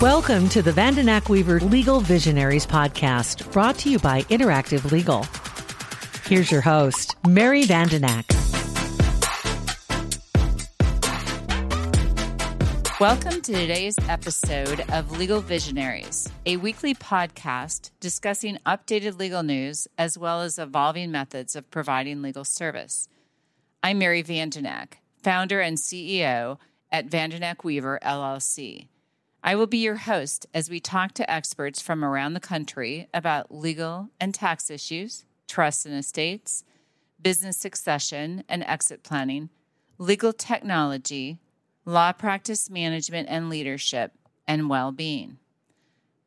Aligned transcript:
Welcome 0.00 0.48
to 0.50 0.62
the 0.62 0.72
Vandenack 0.72 1.28
Weaver 1.28 1.60
Legal 1.60 2.00
Visionaries 2.00 2.66
podcast, 2.66 3.52
brought 3.52 3.76
to 3.80 3.90
you 3.90 3.98
by 3.98 4.22
Interactive 4.22 4.90
Legal. 4.90 5.26
Here's 6.24 6.50
your 6.50 6.62
host, 6.62 7.16
Mary 7.26 7.64
Vandenack. 7.64 8.24
Welcome 12.98 13.42
to 13.42 13.52
today's 13.52 13.96
episode 14.08 14.80
of 14.92 15.18
Legal 15.18 15.40
Visionaries, 15.42 16.28
a 16.46 16.56
weekly 16.56 16.94
podcast 16.94 17.90
discussing 18.00 18.56
updated 18.64 19.18
legal 19.18 19.42
news 19.42 19.86
as 19.98 20.16
well 20.16 20.40
as 20.40 20.58
evolving 20.58 21.10
methods 21.10 21.54
of 21.54 21.70
providing 21.70 22.22
legal 22.22 22.44
service. 22.44 23.08
I'm 23.82 23.98
Mary 23.98 24.22
Vandenack, 24.22 24.94
founder 25.22 25.60
and 25.60 25.76
CEO 25.76 26.56
at 26.90 27.08
Vandenack 27.08 27.64
Weaver 27.64 27.98
LLC. 28.02 28.88
I 29.42 29.54
will 29.54 29.66
be 29.66 29.78
your 29.78 29.96
host 29.96 30.46
as 30.52 30.68
we 30.68 30.80
talk 30.80 31.12
to 31.14 31.30
experts 31.30 31.80
from 31.80 32.04
around 32.04 32.34
the 32.34 32.40
country 32.40 33.08
about 33.14 33.54
legal 33.54 34.08
and 34.20 34.34
tax 34.34 34.68
issues, 34.70 35.24
trusts 35.46 35.86
and 35.86 35.94
estates, 35.94 36.64
business 37.22 37.56
succession 37.56 38.44
and 38.48 38.64
exit 38.64 39.02
planning, 39.02 39.50
legal 39.98 40.32
technology, 40.32 41.38
law 41.84 42.12
practice 42.12 42.68
management 42.68 43.28
and 43.28 43.48
leadership, 43.48 44.12
and 44.46 44.68
well 44.68 44.92
being. 44.92 45.38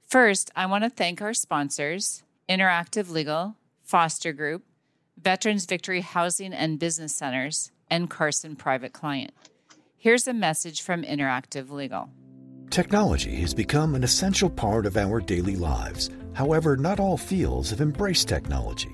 First, 0.07 0.51
I 0.55 0.65
want 0.65 0.83
to 0.83 0.89
thank 0.89 1.21
our 1.21 1.33
sponsors 1.33 2.23
Interactive 2.49 3.09
Legal, 3.09 3.55
Foster 3.83 4.33
Group, 4.33 4.63
Veterans 5.21 5.65
Victory 5.65 6.01
Housing 6.01 6.53
and 6.53 6.79
Business 6.79 7.15
Centers, 7.15 7.71
and 7.89 8.09
Carson 8.09 8.55
Private 8.55 8.93
Client. 8.93 9.31
Here's 10.01 10.27
a 10.27 10.33
message 10.33 10.81
from 10.81 11.03
Interactive 11.03 11.69
Legal. 11.69 12.09
Technology 12.71 13.35
has 13.35 13.53
become 13.53 13.93
an 13.93 14.03
essential 14.03 14.49
part 14.49 14.87
of 14.87 14.97
our 14.97 15.19
daily 15.19 15.55
lives. 15.55 16.09
However, 16.33 16.75
not 16.75 16.99
all 16.99 17.17
fields 17.17 17.69
have 17.69 17.81
embraced 17.81 18.27
technology. 18.27 18.91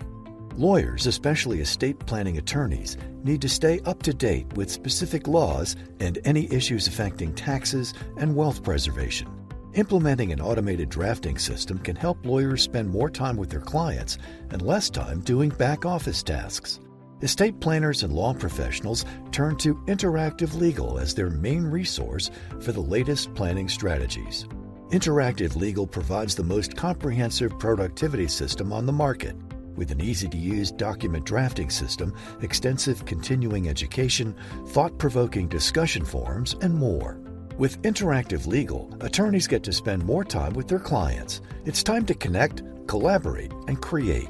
Lawyers, 0.58 1.08
especially 1.08 1.62
estate 1.62 1.98
planning 2.00 2.40
attorneys, 2.40 2.98
need 3.24 3.42
to 3.42 3.48
stay 3.48 3.80
up 3.86 4.04
to 4.04 4.14
date 4.14 4.52
with 4.58 4.70
specific 4.70 5.30
laws 5.30 5.78
and 6.02 6.20
any 6.26 6.52
issues 6.52 6.90
affecting 6.90 7.34
taxes 7.34 7.94
and 8.18 8.36
wealth 8.36 8.62
preservation. 8.62 9.30
Implementing 9.76 10.34
an 10.34 10.42
automated 10.42 10.90
drafting 10.90 11.38
system 11.38 11.80
can 11.80 11.96
help 11.96 12.26
lawyers 12.26 12.64
spend 12.64 12.90
more 12.90 13.10
time 13.10 13.38
with 13.38 13.50
their 13.50 13.62
clients 13.62 14.18
and 14.50 14.62
less 14.62 14.90
time 14.90 15.22
doing 15.22 15.52
back 15.52 15.86
office 15.86 16.22
tasks. 16.22 16.82
Estate 17.22 17.60
planners 17.60 18.04
and 18.04 18.14
law 18.14 18.32
professionals 18.32 19.04
turn 19.32 19.58
to 19.58 19.76
Interactive 19.88 20.54
Legal 20.54 21.00
as 21.00 21.16
their 21.16 21.32
main 21.32 21.64
resource 21.64 22.30
for 22.62 22.72
the 22.72 22.80
latest 22.80 23.34
planning 23.34 23.68
strategies. 23.68 24.46
Interactive 24.92 25.56
Legal 25.56 25.88
provides 25.88 26.36
the 26.36 26.44
most 26.44 26.78
comprehensive 26.78 27.58
productivity 27.58 28.28
system 28.28 28.72
on 28.72 28.86
the 28.86 28.94
market 28.94 29.36
with 29.76 29.92
an 29.92 30.02
easy 30.02 30.28
to 30.28 30.38
use 30.38 30.72
document 30.72 31.26
drafting 31.26 31.70
system, 31.70 32.14
extensive 32.42 33.06
continuing 33.06 33.68
education, 33.68 34.36
thought 34.68 34.98
provoking 34.98 35.48
discussion 35.48 36.06
forums, 36.06 36.56
and 36.62 36.74
more. 36.74 37.20
With 37.58 37.82
Interactive 37.82 38.46
Legal, 38.46 38.96
attorneys 39.02 39.48
get 39.48 39.64
to 39.64 39.74
spend 39.74 40.04
more 40.04 40.24
time 40.24 40.54
with 40.54 40.68
their 40.68 40.80
clients. 40.80 41.42
It's 41.66 41.84
time 41.84 42.06
to 42.06 42.14
connect, 42.14 42.62
collaborate, 42.88 43.52
and 43.68 43.82
create. 43.82 44.30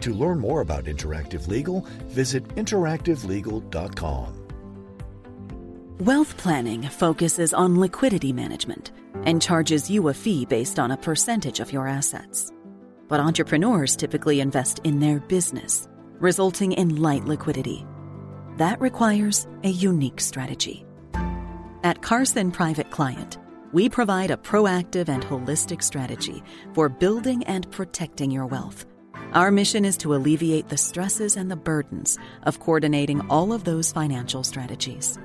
To 0.00 0.14
learn 0.14 0.38
more 0.38 0.60
about 0.60 0.84
Interactive 0.84 1.48
Legal, 1.48 1.86
visit 2.06 2.46
interactivelegal.com. 2.56 4.42
Wealth 6.00 6.36
planning 6.36 6.82
focuses 6.82 7.54
on 7.54 7.80
liquidity 7.80 8.32
management 8.32 8.92
and 9.24 9.40
charges 9.40 9.90
you 9.90 10.08
a 10.08 10.14
fee 10.14 10.44
based 10.44 10.78
on 10.78 10.90
a 10.90 10.96
percentage 10.96 11.60
of 11.60 11.72
your 11.72 11.88
assets 11.88 12.52
but 13.08 13.20
entrepreneurs 13.20 13.96
typically 13.96 14.40
invest 14.40 14.80
in 14.84 15.00
their 15.00 15.20
business, 15.20 15.88
resulting 16.18 16.72
in 16.72 16.96
light 16.96 17.24
liquidity. 17.24 17.86
That 18.56 18.80
requires 18.80 19.46
a 19.64 19.68
unique 19.68 20.20
strategy. 20.20 20.84
At 21.84 22.02
Carson 22.02 22.50
Private 22.50 22.90
Client, 22.90 23.38
we 23.72 23.88
provide 23.88 24.30
a 24.30 24.36
proactive 24.36 25.08
and 25.08 25.22
holistic 25.22 25.82
strategy 25.82 26.42
for 26.72 26.88
building 26.88 27.44
and 27.44 27.70
protecting 27.70 28.30
your 28.30 28.46
wealth. 28.46 28.86
Our 29.32 29.50
mission 29.50 29.84
is 29.84 29.96
to 29.98 30.14
alleviate 30.14 30.68
the 30.68 30.76
stresses 30.76 31.36
and 31.36 31.50
the 31.50 31.56
burdens 31.56 32.18
of 32.44 32.60
coordinating 32.60 33.20
all 33.28 33.52
of 33.52 33.64
those 33.64 33.92
financial 33.92 34.42
strategies. 34.42 35.18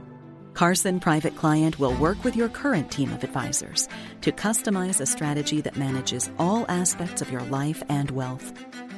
Carson 0.54 1.00
Private 1.00 1.36
Client 1.36 1.80
will 1.80 1.96
work 1.96 2.24
with 2.24 2.36
your 2.36 2.50
current 2.50 2.92
team 2.92 3.12
of 3.14 3.24
advisors 3.24 3.88
to 4.22 4.32
customize 4.32 5.00
a 5.00 5.06
strategy 5.06 5.62
that 5.62 5.78
manages 5.78 6.30
all 6.38 6.66
aspects 6.68 7.22
of 7.22 7.32
your 7.32 7.44
life 7.44 7.82
and 7.90 8.12
wealth, 8.12 8.52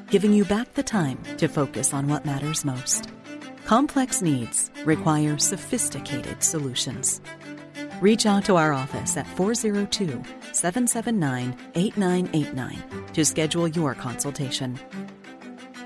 giving 0.10 0.34
you 0.34 0.46
back 0.46 0.74
the 0.74 0.84
time 0.84 1.20
to 1.38 1.48
focus 1.48 1.94
on 1.94 2.08
what 2.08 2.26
matters 2.26 2.66
most. 2.66 3.10
Complex 3.66 4.22
needs 4.22 4.72
require 4.84 5.38
sophisticated 5.38 6.44
solutions. 6.44 7.22
Reach 8.02 8.26
out 8.26 8.46
to 8.46 8.56
our 8.58 8.74
office 8.74 9.16
at 9.16 9.28
402 9.28 10.22
779 10.54 11.56
8989 11.76 13.14
to 13.14 13.26
schedule 13.26 13.68
your 13.68 13.94
consultation. 13.94 14.80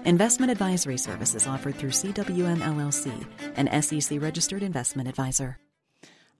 Investment 0.06 0.52
advisory 0.52 0.98
services 0.98 1.48
offered 1.48 1.76
through 1.76 1.90
CWM 1.90 2.60
LLC, 2.60 3.26
an 3.56 3.82
SEC 3.82 4.22
registered 4.22 4.64
investment 4.64 5.10
advisor. 5.10 5.58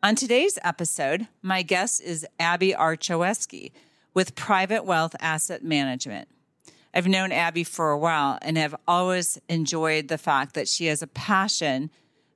On 0.04 0.16
today's 0.16 0.60
episode, 0.64 1.28
my 1.42 1.64
guest 1.64 2.02
is 2.02 2.26
Abby 2.40 2.72
Arcishewsky 2.72 3.72
with 4.14 4.36
Private 4.36 4.86
Wealth 4.86 5.16
Asset 5.20 5.64
Management. 5.64 6.28
I've 6.94 7.08
known 7.08 7.32
Abby 7.32 7.64
for 7.64 7.92
a 7.92 7.98
while 7.98 8.38
and 8.42 8.58
have 8.58 8.76
always 8.88 9.40
enjoyed 9.50 10.08
the 10.08 10.18
fact 10.18 10.54
that 10.54 10.68
she 10.68 10.86
has 10.86 11.02
a 11.02 11.08
passion 11.08 11.92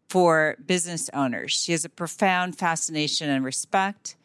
for 0.10 0.58
business 0.66 1.10
owners. 1.14 1.52
She 1.52 1.72
has 1.72 1.86
a 1.86 1.90
profound 1.90 2.58
fascination 2.58 3.30
and 3.30 3.46
respect. 3.46 4.18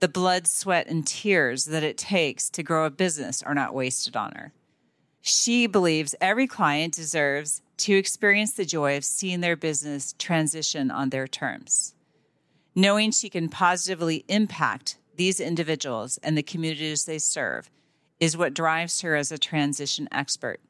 The 0.00 0.08
blood, 0.08 0.46
sweat, 0.46 0.86
and 0.86 1.06
tears 1.06 1.66
that 1.66 1.82
it 1.82 1.98
takes 1.98 2.48
to 2.50 2.62
grow 2.62 2.86
a 2.86 2.90
business 2.90 3.42
are 3.42 3.54
not 3.54 3.74
wasted 3.74 4.16
on 4.16 4.32
her. 4.32 4.52
She 5.20 5.66
believes 5.66 6.14
every 6.22 6.46
client 6.46 6.94
deserves 6.94 7.60
to 7.78 7.94
experience 7.94 8.54
the 8.54 8.64
joy 8.64 8.96
of 8.96 9.04
seeing 9.04 9.40
their 9.40 9.56
business 9.56 10.14
transition 10.18 10.90
on 10.90 11.10
their 11.10 11.28
terms. 11.28 11.94
Knowing 12.74 13.10
she 13.10 13.28
can 13.28 13.50
positively 13.50 14.24
impact 14.28 14.96
these 15.16 15.38
individuals 15.38 16.18
and 16.22 16.36
the 16.36 16.42
communities 16.42 17.04
they 17.04 17.18
serve 17.18 17.70
is 18.18 18.38
what 18.38 18.54
drives 18.54 19.02
her 19.02 19.16
as 19.16 19.30
a 19.30 19.36
transition 19.36 20.08
expert. 20.10 20.60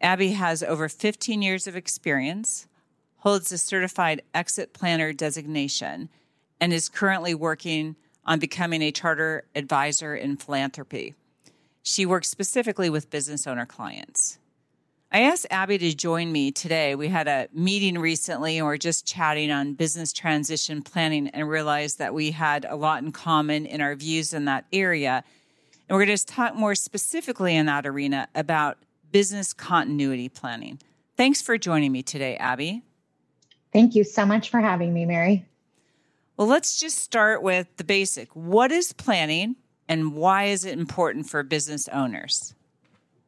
Abby 0.00 0.32
has 0.32 0.62
over 0.62 0.88
15 0.88 1.42
years 1.42 1.66
of 1.66 1.76
experience, 1.76 2.66
holds 3.18 3.52
a 3.52 3.58
certified 3.58 4.22
exit 4.32 4.72
planner 4.72 5.12
designation, 5.12 6.08
and 6.60 6.72
is 6.72 6.88
currently 6.88 7.34
working 7.34 7.96
on 8.26 8.38
becoming 8.38 8.82
a 8.82 8.92
charter 8.92 9.44
advisor 9.54 10.14
in 10.14 10.36
philanthropy. 10.36 11.14
She 11.82 12.06
works 12.06 12.28
specifically 12.28 12.88
with 12.88 13.10
business 13.10 13.46
owner 13.46 13.66
clients. 13.66 14.38
I 15.12 15.20
asked 15.20 15.46
Abby 15.50 15.78
to 15.78 15.94
join 15.94 16.32
me 16.32 16.50
today. 16.50 16.96
We 16.96 17.06
had 17.06 17.28
a 17.28 17.46
meeting 17.52 17.98
recently 17.98 18.58
and 18.58 18.66
we're 18.66 18.78
just 18.78 19.06
chatting 19.06 19.50
on 19.52 19.74
business 19.74 20.12
transition 20.12 20.82
planning 20.82 21.28
and 21.28 21.48
realized 21.48 21.98
that 21.98 22.12
we 22.12 22.32
had 22.32 22.66
a 22.68 22.74
lot 22.74 23.04
in 23.04 23.12
common 23.12 23.64
in 23.64 23.80
our 23.80 23.94
views 23.94 24.34
in 24.34 24.46
that 24.46 24.64
area. 24.72 25.22
And 25.88 25.96
we're 25.96 26.04
going 26.04 26.16
to 26.16 26.26
talk 26.26 26.56
more 26.56 26.74
specifically 26.74 27.54
in 27.54 27.66
that 27.66 27.86
arena 27.86 28.28
about 28.34 28.78
business 29.12 29.52
continuity 29.52 30.28
planning. 30.28 30.80
Thanks 31.16 31.40
for 31.40 31.58
joining 31.58 31.92
me 31.92 32.02
today, 32.02 32.36
Abby. 32.36 32.82
Thank 33.72 33.94
you 33.94 34.02
so 34.02 34.26
much 34.26 34.50
for 34.50 34.58
having 34.58 34.92
me, 34.92 35.04
Mary. 35.04 35.46
Well, 36.36 36.48
let's 36.48 36.78
just 36.78 36.98
start 36.98 37.42
with 37.42 37.68
the 37.76 37.84
basic. 37.84 38.34
What 38.34 38.72
is 38.72 38.92
planning? 38.92 39.56
and 39.88 40.14
why 40.14 40.44
is 40.44 40.64
it 40.64 40.78
important 40.78 41.28
for 41.28 41.42
business 41.42 41.88
owners? 41.88 42.54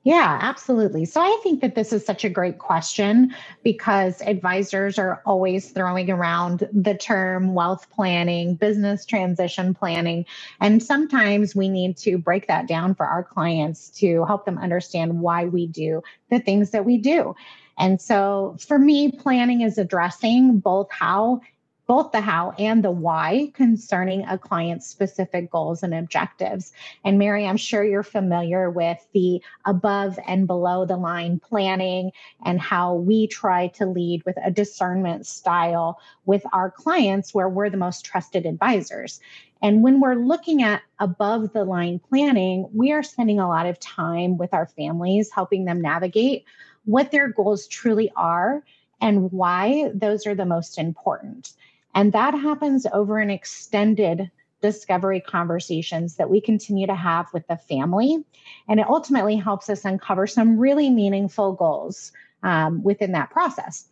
Yeah, 0.04 0.38
absolutely. 0.40 1.04
So 1.04 1.20
I 1.20 1.40
think 1.42 1.60
that 1.62 1.74
this 1.74 1.92
is 1.92 2.06
such 2.06 2.24
a 2.24 2.28
great 2.28 2.58
question 2.58 3.34
because 3.64 4.22
advisors 4.22 5.00
are 5.00 5.20
always 5.26 5.72
throwing 5.72 6.12
around 6.12 6.68
the 6.72 6.94
term 6.94 7.54
wealth 7.54 7.90
planning, 7.90 8.54
business 8.54 9.04
transition 9.04 9.74
planning. 9.74 10.24
And 10.60 10.80
sometimes 10.80 11.56
we 11.56 11.68
need 11.68 11.96
to 11.98 12.18
break 12.18 12.46
that 12.46 12.68
down 12.68 12.94
for 12.94 13.04
our 13.04 13.24
clients 13.24 13.90
to 13.98 14.24
help 14.26 14.44
them 14.44 14.58
understand 14.58 15.18
why 15.18 15.46
we 15.46 15.66
do 15.66 16.02
the 16.30 16.38
things 16.38 16.70
that 16.70 16.84
we 16.84 16.98
do. 16.98 17.34
And 17.76 18.00
so 18.00 18.56
for 18.60 18.78
me, 18.78 19.10
planning 19.10 19.62
is 19.62 19.76
addressing 19.76 20.60
both 20.60 20.86
how 20.92 21.40
both 21.86 22.12
the 22.12 22.20
how 22.20 22.52
and 22.58 22.82
the 22.82 22.90
why 22.90 23.50
concerning 23.54 24.24
a 24.26 24.38
client's 24.38 24.86
specific 24.86 25.50
goals 25.50 25.82
and 25.82 25.94
objectives. 25.94 26.72
And 27.04 27.18
Mary, 27.18 27.46
I'm 27.46 27.56
sure 27.56 27.84
you're 27.84 28.02
familiar 28.02 28.70
with 28.70 29.06
the 29.12 29.42
above 29.64 30.18
and 30.26 30.46
below 30.46 30.84
the 30.84 30.96
line 30.96 31.38
planning 31.38 32.10
and 32.44 32.60
how 32.60 32.94
we 32.94 33.26
try 33.28 33.68
to 33.68 33.86
lead 33.86 34.24
with 34.24 34.36
a 34.44 34.50
discernment 34.50 35.26
style 35.26 36.00
with 36.24 36.44
our 36.52 36.70
clients 36.70 37.32
where 37.32 37.48
we're 37.48 37.70
the 37.70 37.76
most 37.76 38.04
trusted 38.04 38.46
advisors. 38.46 39.20
And 39.62 39.82
when 39.82 40.00
we're 40.00 40.14
looking 40.14 40.62
at 40.62 40.82
above 40.98 41.52
the 41.52 41.64
line 41.64 41.98
planning, 41.98 42.68
we 42.74 42.92
are 42.92 43.02
spending 43.02 43.40
a 43.40 43.48
lot 43.48 43.66
of 43.66 43.80
time 43.80 44.36
with 44.36 44.52
our 44.52 44.66
families, 44.66 45.30
helping 45.32 45.64
them 45.64 45.80
navigate 45.80 46.44
what 46.84 47.10
their 47.10 47.28
goals 47.28 47.66
truly 47.66 48.12
are 48.16 48.62
and 49.00 49.30
why 49.32 49.90
those 49.94 50.26
are 50.26 50.34
the 50.34 50.46
most 50.46 50.78
important. 50.78 51.52
And 51.96 52.12
that 52.12 52.34
happens 52.34 52.86
over 52.92 53.18
an 53.18 53.30
extended 53.30 54.30
discovery 54.60 55.18
conversations 55.18 56.16
that 56.16 56.28
we 56.28 56.42
continue 56.42 56.86
to 56.86 56.94
have 56.94 57.26
with 57.32 57.46
the 57.46 57.56
family. 57.56 58.22
And 58.68 58.78
it 58.78 58.86
ultimately 58.86 59.36
helps 59.36 59.70
us 59.70 59.84
uncover 59.84 60.26
some 60.26 60.58
really 60.58 60.90
meaningful 60.90 61.54
goals 61.54 62.12
um, 62.42 62.82
within 62.82 63.12
that 63.12 63.30
process. 63.30 63.88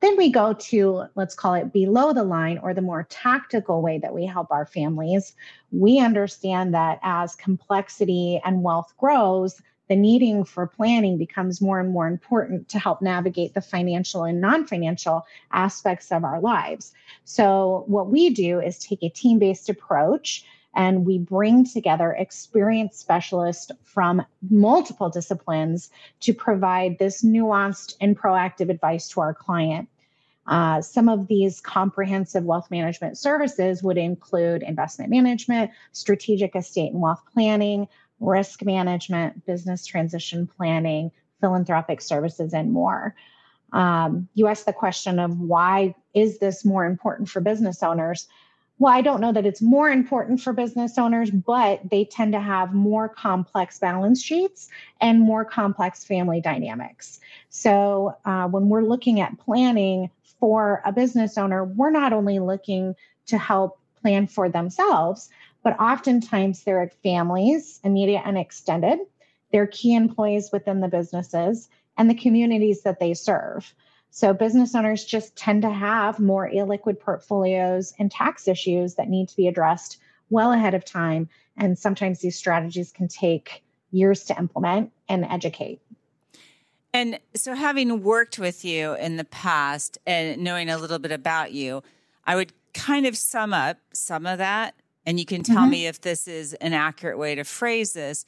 Then 0.00 0.18
we 0.18 0.30
go 0.30 0.52
to, 0.52 1.04
let's 1.14 1.34
call 1.34 1.54
it 1.54 1.72
below 1.72 2.12
the 2.12 2.22
line 2.22 2.58
or 2.58 2.74
the 2.74 2.82
more 2.82 3.06
tactical 3.08 3.80
way 3.80 3.98
that 3.98 4.14
we 4.14 4.26
help 4.26 4.50
our 4.50 4.66
families. 4.66 5.34
We 5.70 5.98
understand 5.98 6.74
that 6.74 6.98
as 7.02 7.34
complexity 7.34 8.42
and 8.44 8.62
wealth 8.62 8.92
grows, 8.98 9.62
the 9.88 9.96
needing 9.96 10.44
for 10.44 10.66
planning 10.66 11.18
becomes 11.18 11.60
more 11.60 11.78
and 11.78 11.92
more 11.92 12.08
important 12.08 12.68
to 12.70 12.78
help 12.78 13.02
navigate 13.02 13.54
the 13.54 13.60
financial 13.60 14.24
and 14.24 14.40
non 14.40 14.66
financial 14.66 15.26
aspects 15.52 16.10
of 16.10 16.24
our 16.24 16.40
lives. 16.40 16.92
So, 17.24 17.84
what 17.86 18.08
we 18.08 18.30
do 18.30 18.60
is 18.60 18.78
take 18.78 19.02
a 19.02 19.08
team 19.08 19.38
based 19.38 19.68
approach 19.68 20.44
and 20.74 21.06
we 21.06 21.18
bring 21.18 21.64
together 21.64 22.12
experienced 22.12 23.00
specialists 23.00 23.72
from 23.82 24.22
multiple 24.50 25.08
disciplines 25.08 25.90
to 26.20 26.34
provide 26.34 26.98
this 26.98 27.22
nuanced 27.22 27.94
and 28.00 28.16
proactive 28.16 28.68
advice 28.68 29.08
to 29.08 29.20
our 29.20 29.32
client. 29.32 29.88
Uh, 30.46 30.80
some 30.80 31.08
of 31.08 31.26
these 31.26 31.60
comprehensive 31.60 32.44
wealth 32.44 32.70
management 32.70 33.18
services 33.18 33.82
would 33.82 33.98
include 33.98 34.62
investment 34.62 35.10
management, 35.10 35.70
strategic 35.92 36.54
estate 36.54 36.92
and 36.92 37.00
wealth 37.00 37.22
planning, 37.32 37.88
risk 38.20 38.64
management, 38.64 39.46
business 39.46 39.86
transition 39.86 40.46
planning, 40.46 41.10
philanthropic 41.40 42.00
services, 42.00 42.54
and 42.54 42.72
more. 42.72 43.14
Um, 43.72 44.28
you 44.34 44.46
asked 44.46 44.66
the 44.66 44.72
question 44.72 45.18
of 45.18 45.38
why 45.38 45.94
is 46.14 46.38
this 46.38 46.64
more 46.64 46.84
important 46.84 47.28
for 47.28 47.40
business 47.40 47.82
owners? 47.82 48.28
Well, 48.78 48.92
I 48.92 49.00
don't 49.00 49.20
know 49.20 49.32
that 49.32 49.46
it's 49.46 49.62
more 49.62 49.88
important 49.88 50.40
for 50.40 50.52
business 50.52 50.98
owners, 50.98 51.30
but 51.30 51.80
they 51.90 52.04
tend 52.04 52.32
to 52.32 52.40
have 52.40 52.74
more 52.74 53.08
complex 53.08 53.78
balance 53.78 54.22
sheets 54.22 54.68
and 55.00 55.20
more 55.20 55.44
complex 55.44 56.04
family 56.04 56.42
dynamics. 56.42 57.20
So, 57.48 58.16
uh, 58.26 58.48
when 58.48 58.68
we're 58.68 58.82
looking 58.82 59.20
at 59.20 59.38
planning 59.38 60.10
for 60.38 60.82
a 60.84 60.92
business 60.92 61.38
owner, 61.38 61.64
we're 61.64 61.90
not 61.90 62.12
only 62.12 62.38
looking 62.38 62.94
to 63.26 63.38
help 63.38 63.78
plan 64.02 64.26
for 64.26 64.48
themselves, 64.48 65.30
but 65.66 65.80
oftentimes 65.80 66.62
they're 66.62 66.92
families, 67.02 67.80
immediate 67.82 68.22
and 68.24 68.38
extended. 68.38 69.00
They're 69.50 69.66
key 69.66 69.96
employees 69.96 70.50
within 70.52 70.78
the 70.78 70.86
businesses 70.86 71.68
and 71.98 72.08
the 72.08 72.14
communities 72.14 72.82
that 72.82 73.00
they 73.00 73.14
serve. 73.14 73.74
So 74.12 74.32
business 74.32 74.76
owners 74.76 75.04
just 75.04 75.34
tend 75.34 75.62
to 75.62 75.70
have 75.70 76.20
more 76.20 76.48
illiquid 76.48 77.00
portfolios 77.00 77.94
and 77.98 78.12
tax 78.12 78.46
issues 78.46 78.94
that 78.94 79.08
need 79.08 79.28
to 79.28 79.34
be 79.34 79.48
addressed 79.48 79.98
well 80.30 80.52
ahead 80.52 80.74
of 80.74 80.84
time. 80.84 81.28
And 81.56 81.76
sometimes 81.76 82.20
these 82.20 82.36
strategies 82.36 82.92
can 82.92 83.08
take 83.08 83.64
years 83.90 84.22
to 84.26 84.38
implement 84.38 84.92
and 85.08 85.24
educate. 85.24 85.80
And 86.94 87.18
so, 87.34 87.56
having 87.56 88.04
worked 88.04 88.38
with 88.38 88.64
you 88.64 88.94
in 88.94 89.16
the 89.16 89.24
past 89.24 89.98
and 90.06 90.44
knowing 90.44 90.70
a 90.70 90.78
little 90.78 91.00
bit 91.00 91.10
about 91.10 91.50
you, 91.50 91.82
I 92.24 92.36
would 92.36 92.52
kind 92.72 93.04
of 93.04 93.16
sum 93.16 93.52
up 93.52 93.78
some 93.92 94.26
of 94.26 94.38
that 94.38 94.76
and 95.06 95.20
you 95.20 95.24
can 95.24 95.42
tell 95.42 95.62
mm-hmm. 95.62 95.70
me 95.70 95.86
if 95.86 96.00
this 96.00 96.26
is 96.26 96.52
an 96.54 96.72
accurate 96.72 97.16
way 97.16 97.36
to 97.36 97.44
phrase 97.44 97.92
this, 97.92 98.26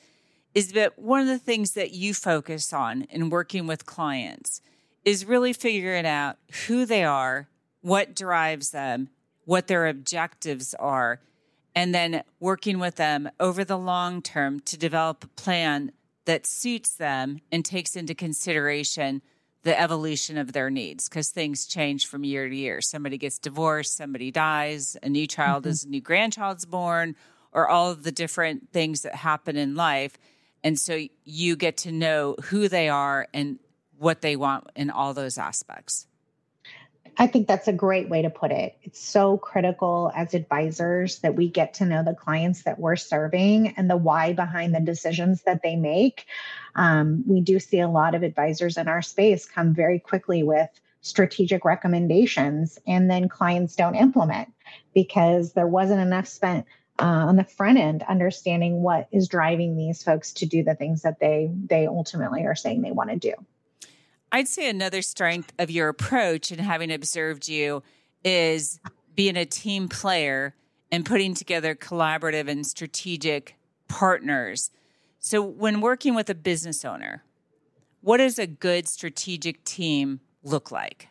is 0.55 0.73
that 0.73 0.99
one 0.99 1.21
of 1.21 1.27
the 1.27 1.39
things 1.39 1.73
that 1.73 1.91
you 1.91 2.15
focus 2.15 2.73
on 2.73 3.03
in 3.11 3.29
working 3.29 3.67
with 3.67 3.85
clients 3.85 4.63
is 5.05 5.25
really 5.25 5.53
figuring 5.53 6.07
out 6.07 6.37
who 6.67 6.87
they 6.87 7.05
are, 7.05 7.49
what 7.81 8.15
drives 8.15 8.71
them, 8.71 9.09
what 9.45 9.67
their 9.67 9.87
objectives 9.87 10.75
are, 10.75 11.21
and 11.75 11.95
then 11.95 12.23
working 12.41 12.79
with 12.79 12.97
them 12.97 13.29
over 13.39 13.65
the 13.65 13.79
long 13.79 14.23
term 14.23 14.61
to 14.61 14.77
develop 14.77 15.25
a 15.25 15.29
plan 15.29 15.93
that 16.25 16.47
suits 16.47 16.93
them 16.93 17.41
and 17.51 17.65
takes 17.65 17.97
into 17.97 18.15
consideration 18.15 19.23
the 19.62 19.78
evolution 19.78 20.38
of 20.38 20.52
their 20.52 20.70
needs 20.70 21.08
because 21.08 21.31
things 21.31 21.66
change 21.66 22.06
from 22.06 22.25
year 22.25 22.49
to 22.49 22.55
year. 22.55 22.81
Somebody 22.81 23.19
gets 23.19 23.38
divorced, 23.38 23.96
somebody 23.96 24.31
dies, 24.31 24.96
a 25.02 25.08
new 25.08 25.26
child 25.26 25.64
mm-hmm. 25.64 25.70
is 25.70 25.84
a 25.84 25.88
new 25.88 26.00
grandchild's 26.00 26.64
born, 26.64 27.16
or 27.52 27.69
all 27.69 27.90
of 27.90 28.02
the 28.02 28.12
different 28.12 28.72
things 28.72 29.02
that 29.02 29.14
happen 29.14 29.56
in 29.56 29.75
life. 29.75 30.16
And 30.62 30.78
so 30.78 31.00
you 31.25 31.56
get 31.56 31.78
to 31.78 31.93
know 31.93 32.37
who 32.44 32.69
they 32.69 32.88
are 32.88 33.26
and 33.32 33.58
what 33.96 34.20
they 34.20 34.37
want 34.37 34.69
in 34.76 34.90
all 34.90 35.14
those 35.14 35.38
aspects. 35.38 36.06
I 37.20 37.26
think 37.26 37.49
that's 37.49 37.67
a 37.67 37.73
great 37.73 38.09
way 38.09 38.23
to 38.23 38.31
put 38.31 38.53
it. 38.53 38.76
It's 38.82 39.00
so 39.00 39.37
critical 39.38 40.12
as 40.15 40.35
advisors 40.35 41.19
that 41.19 41.35
we 41.35 41.49
get 41.49 41.75
to 41.75 41.85
know 41.85 42.05
the 42.05 42.15
clients 42.15 42.62
that 42.62 42.79
we're 42.79 42.94
serving 42.94 43.75
and 43.76 43.91
the 43.91 43.97
why 43.97 44.35
behind 44.35 44.73
the 44.73 44.81
decisions 44.81 45.43
that 45.43 45.62
they 45.62 45.75
make. 45.75 46.26
Um, 46.76 47.25
we 47.26 47.41
do 47.41 47.59
see 47.59 47.81
a 47.81 47.88
lot 47.88 48.15
of 48.15 48.23
advisors 48.23 48.76
in 48.76 48.87
our 48.87 49.03
space 49.03 49.47
come 49.47 49.75
very 49.75 49.99
quickly 49.99 50.44
with 50.44 50.70
strategic 51.00 51.65
recommendations, 51.65 52.79
and 52.87 53.11
then 53.11 53.29
clients 53.29 53.75
don't 53.75 53.97
implement 53.97 54.53
because 54.94 55.55
there 55.55 55.67
wasn't 55.67 56.00
enough 56.00 56.29
spent 56.29 56.67
uh, 57.00 57.05
on 57.05 57.37
the 57.37 57.44
front 57.44 57.79
end 57.79 58.05
understanding 58.09 58.82
what 58.82 59.09
is 59.11 59.29
driving 59.29 59.76
these 59.76 60.03
folks 60.03 60.32
to 60.32 60.47
do 60.47 60.62
the 60.62 60.75
things 60.75 61.03
that 61.03 61.20
they 61.20 61.50
they 61.67 61.87
ultimately 61.87 62.44
are 62.44 62.56
saying 62.56 62.82
they 62.82 62.93
want 62.93 63.11
to 63.11 63.17
do. 63.17 63.35
I'd 64.31 64.49
say 64.49 64.69
another 64.69 65.03
strength 65.03 65.53
of 65.59 65.71
your 65.71 65.89
approach 65.89 66.51
and 66.51 66.61
having 66.61 66.93
observed 66.93 67.49
you 67.49 67.83
is 68.25 68.81
being 69.15 69.37
a 69.37 69.47
team 69.47 69.89
player 69.89 70.55
and 70.93 71.05
putting 71.05 71.35
together 71.35 71.75
collaborative 71.75 72.49
and 72.49 72.67
strategic 72.67 73.57
partners. 73.89 74.71
So, 75.19 75.43
when 75.43 75.81
working 75.81 76.15
with 76.15 76.31
a 76.31 76.35
business 76.35 76.85
owner, 76.85 77.25
what 78.01 78.19
does 78.19 78.39
a 78.39 78.47
good 78.47 78.87
strategic 78.87 79.65
team 79.65 80.21
look 80.43 80.71
like? 80.71 81.07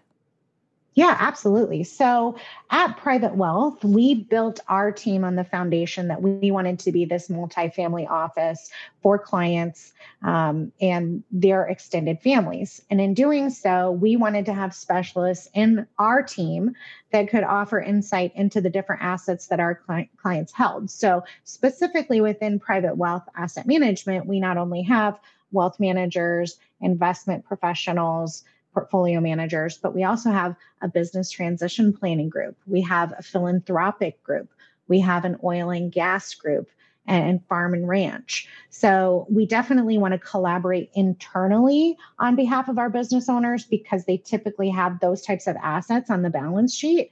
Yeah, 0.97 1.15
absolutely. 1.19 1.83
So 1.83 2.38
at 2.71 2.97
Private 2.97 3.35
Wealth, 3.35 3.83
we 3.83 4.15
built 4.15 4.61
our 4.67 4.91
team 4.91 5.23
on 5.23 5.35
the 5.35 5.44
foundation 5.44 6.07
that 6.07 6.23
we 6.23 6.49
wanted 6.49 6.80
to 6.80 6.92
be 6.92 7.06
this 7.06 7.27
multifamily 7.27 8.09
office 8.09 8.71
for 9.04 9.19
clients 9.19 9.94
um, 10.23 10.71
and 10.81 11.23
their 11.30 11.68
extended 11.68 12.19
families. 12.23 12.81
And 12.89 12.99
in 12.99 13.13
doing 13.13 13.51
so, 13.51 13.92
we 13.92 14.16
wanted 14.16 14.47
to 14.47 14.54
have 14.56 14.73
specialists 14.73 15.47
in 15.54 15.85
our 15.99 16.23
team 16.23 16.73
that 17.11 17.30
could 17.30 17.44
offer 17.44 17.80
insight 17.80 18.31
into 18.33 18.59
the 18.59 18.71
different 18.71 19.04
assets 19.04 19.45
that 19.49 19.59
our 19.59 19.75
cli- 19.75 20.09
clients 20.18 20.51
held. 20.51 20.89
So, 20.89 21.23
specifically 21.44 22.21
within 22.21 22.59
Private 22.59 22.97
Wealth 22.97 23.30
Asset 23.35 23.68
Management, 23.68 24.25
we 24.25 24.39
not 24.39 24.57
only 24.57 24.81
have 24.81 25.19
wealth 25.51 25.80
managers, 25.80 26.57
investment 26.81 27.45
professionals, 27.45 28.44
portfolio 28.78 29.19
managers, 29.19 29.80
but 29.80 29.96
we 29.96 30.04
also 30.04 30.30
have 30.30 30.56
a 30.84 30.88
business 30.88 31.31
transition 31.31 31.92
planning 31.92 32.30
group. 32.30 32.56
We 32.68 32.81
have 32.81 33.12
a 33.18 33.24
philanthropic 33.24 34.22
group. 34.22 34.52
We 34.88 35.00
have 35.00 35.26
an 35.26 35.38
oil 35.44 35.72
and 35.72 35.92
gas 35.92 36.36
group 36.36 36.69
and 37.07 37.44
farm 37.48 37.74
and 37.74 37.88
ranch. 37.88 38.48
So 38.69 39.26
we 39.31 39.48
definitely 39.48 39.98
want 39.98 40.12
to 40.12 40.19
collaborate 40.19 40.92
internally 40.94 41.98
on 42.19 42.36
behalf 42.36 42.69
of 42.69 42.78
our 42.78 42.92
business 42.92 43.28
owners 43.30 43.64
because 43.64 44.06
they 44.06 44.18
typically 44.18 44.69
have 44.69 45.00
those 45.00 45.24
types 45.24 45.48
of 45.48 45.56
assets 45.64 46.12
on 46.12 46.22
the 46.22 46.30
balance 46.30 46.76
sheet. 46.76 47.10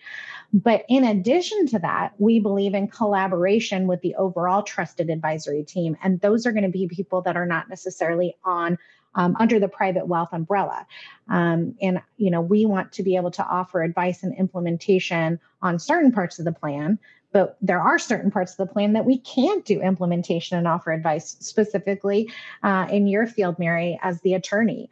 But 0.53 0.85
in 0.87 1.03
addition 1.03 1.65
to 1.67 1.79
that, 1.79 2.13
we 2.19 2.39
believe 2.39 2.75
in 2.75 2.89
collaboration 2.89 3.87
with 3.87 4.01
the 4.01 4.13
overall 4.15 4.61
trusted 4.61 5.09
advisory 5.09 5.63
team. 5.63 5.97
And 6.03 6.21
those 6.21 6.45
are 6.45 6.51
going 6.51 6.63
to 6.63 6.69
be 6.69 6.87
people 6.87 7.21
that 7.23 7.35
are 7.35 7.47
not 7.47 7.69
necessarily 7.69 8.35
on 8.43 8.77
um, 9.15 9.35
under 9.39 9.59
the 9.59 9.67
private 9.67 10.07
wealth 10.07 10.29
umbrella. 10.31 10.85
Um, 11.29 11.75
and, 11.81 12.01
you 12.17 12.29
know, 12.29 12.41
we 12.41 12.65
want 12.65 12.91
to 12.93 13.03
be 13.03 13.15
able 13.15 13.31
to 13.31 13.45
offer 13.45 13.81
advice 13.81 14.23
and 14.23 14.37
implementation 14.37 15.39
on 15.61 15.79
certain 15.79 16.11
parts 16.11 16.37
of 16.37 16.45
the 16.45 16.51
plan, 16.51 16.99
but 17.31 17.57
there 17.61 17.81
are 17.81 17.99
certain 17.99 18.31
parts 18.31 18.51
of 18.53 18.57
the 18.57 18.71
plan 18.71 18.93
that 18.93 19.05
we 19.05 19.17
can't 19.17 19.65
do 19.65 19.81
implementation 19.81 20.57
and 20.57 20.67
offer 20.67 20.91
advice 20.91 21.35
specifically 21.39 22.29
uh, 22.63 22.87
in 22.91 23.07
your 23.07 23.25
field, 23.27 23.57
Mary, 23.59 23.99
as 24.03 24.21
the 24.21 24.33
attorney. 24.33 24.89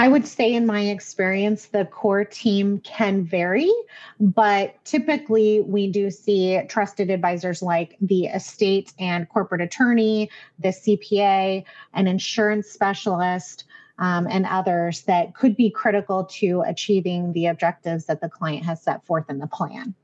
I 0.00 0.08
would 0.08 0.26
say, 0.26 0.54
in 0.54 0.64
my 0.64 0.80
experience, 0.80 1.66
the 1.66 1.84
core 1.84 2.24
team 2.24 2.80
can 2.80 3.22
vary, 3.22 3.70
but 4.18 4.82
typically 4.86 5.60
we 5.60 5.92
do 5.92 6.10
see 6.10 6.58
trusted 6.70 7.10
advisors 7.10 7.60
like 7.60 7.98
the 8.00 8.24
estate 8.24 8.94
and 8.98 9.28
corporate 9.28 9.60
attorney, 9.60 10.30
the 10.58 10.68
CPA, 10.68 11.64
an 11.92 12.06
insurance 12.06 12.68
specialist, 12.68 13.64
um, 13.98 14.26
and 14.30 14.46
others 14.46 15.02
that 15.02 15.34
could 15.34 15.54
be 15.54 15.68
critical 15.68 16.24
to 16.24 16.62
achieving 16.62 17.34
the 17.34 17.44
objectives 17.44 18.06
that 18.06 18.22
the 18.22 18.28
client 18.30 18.64
has 18.64 18.80
set 18.80 19.04
forth 19.04 19.28
in 19.28 19.38
the 19.38 19.48
plan. 19.48 19.94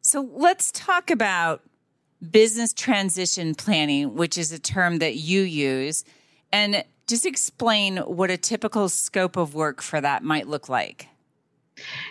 So 0.00 0.28
let's 0.32 0.72
talk 0.72 1.12
about 1.12 1.62
business 2.28 2.72
transition 2.72 3.54
planning, 3.54 4.16
which 4.16 4.36
is 4.36 4.50
a 4.50 4.58
term 4.58 4.98
that 4.98 5.14
you 5.14 5.42
use. 5.42 6.02
And 6.50 6.82
just 7.10 7.26
explain 7.26 7.98
what 7.98 8.30
a 8.30 8.38
typical 8.38 8.88
scope 8.88 9.36
of 9.36 9.54
work 9.54 9.82
for 9.82 10.00
that 10.00 10.22
might 10.22 10.48
look 10.48 10.68
like. 10.68 11.08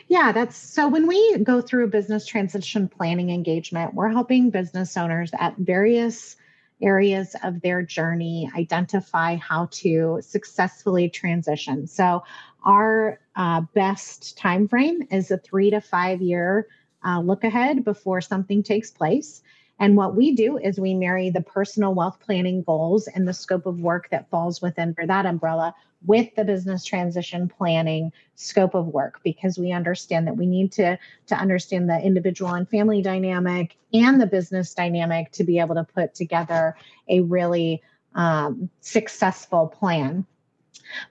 Yeah, 0.08 0.32
that's 0.32 0.58
so 0.58 0.88
when 0.88 1.08
we 1.08 1.38
go 1.40 1.62
through 1.62 1.86
a 1.86 1.88
business 1.88 2.26
transition 2.26 2.88
planning 2.88 3.30
engagement, 3.30 3.94
we're 3.94 4.10
helping 4.10 4.50
business 4.50 4.98
owners 4.98 5.32
at 5.40 5.56
various 5.58 6.36
areas 6.82 7.36
of 7.44 7.62
their 7.62 7.82
journey 7.82 8.50
identify 8.56 9.36
how 9.36 9.68
to 9.72 10.20
successfully 10.22 11.10
transition. 11.10 11.88
So 11.88 12.24
our 12.64 13.20
uh, 13.36 13.62
best 13.74 14.38
time 14.38 14.68
frame 14.68 15.08
is 15.12 15.32
a 15.32 15.38
three 15.38 15.70
to 15.72 15.82
five 15.82 16.22
year 16.22 16.68
uh, 17.06 17.20
look 17.20 17.44
ahead 17.44 17.84
before 17.84 18.22
something 18.22 18.64
takes 18.64 18.92
place. 18.92 19.42
And 19.80 19.96
what 19.96 20.16
we 20.16 20.36
do 20.36 20.58
is 20.58 20.80
we 20.80 20.94
marry 20.94 21.30
the 21.30 21.42
personal 21.42 21.94
wealth 21.94 22.20
planning 22.20 22.64
goals 22.64 23.08
and 23.08 23.28
the 23.28 23.34
scope 23.34 23.66
of 23.66 23.80
work 23.80 24.10
that 24.12 24.30
falls 24.30 24.62
within 24.62 24.94
for 24.94 25.08
that 25.08 25.26
umbrella 25.26 25.74
with 26.06 26.34
the 26.36 26.46
business 26.46 26.86
transition 26.86 27.50
planning 27.50 28.12
scope 28.36 28.74
of 28.74 28.88
work 28.88 29.20
because 29.24 29.58
we 29.58 29.72
understand 29.72 30.28
that 30.28 30.38
we 30.38 30.46
need 30.46 30.72
to 30.72 30.98
to 31.28 31.36
understand 31.36 31.90
the 31.90 32.00
individual 32.02 32.54
and 32.54 32.70
family 32.70 33.02
dynamic 33.02 33.76
and 33.94 34.22
the 34.22 34.28
business 34.28 34.74
dynamic 34.74 35.32
to 35.32 35.44
be 35.44 35.60
able 35.60 35.76
to 35.76 35.84
put 35.84 36.16
together 36.16 36.76
a 37.10 37.22
really 37.22 37.82
um, 38.16 38.70
successful 38.80 39.68
plan 39.68 40.26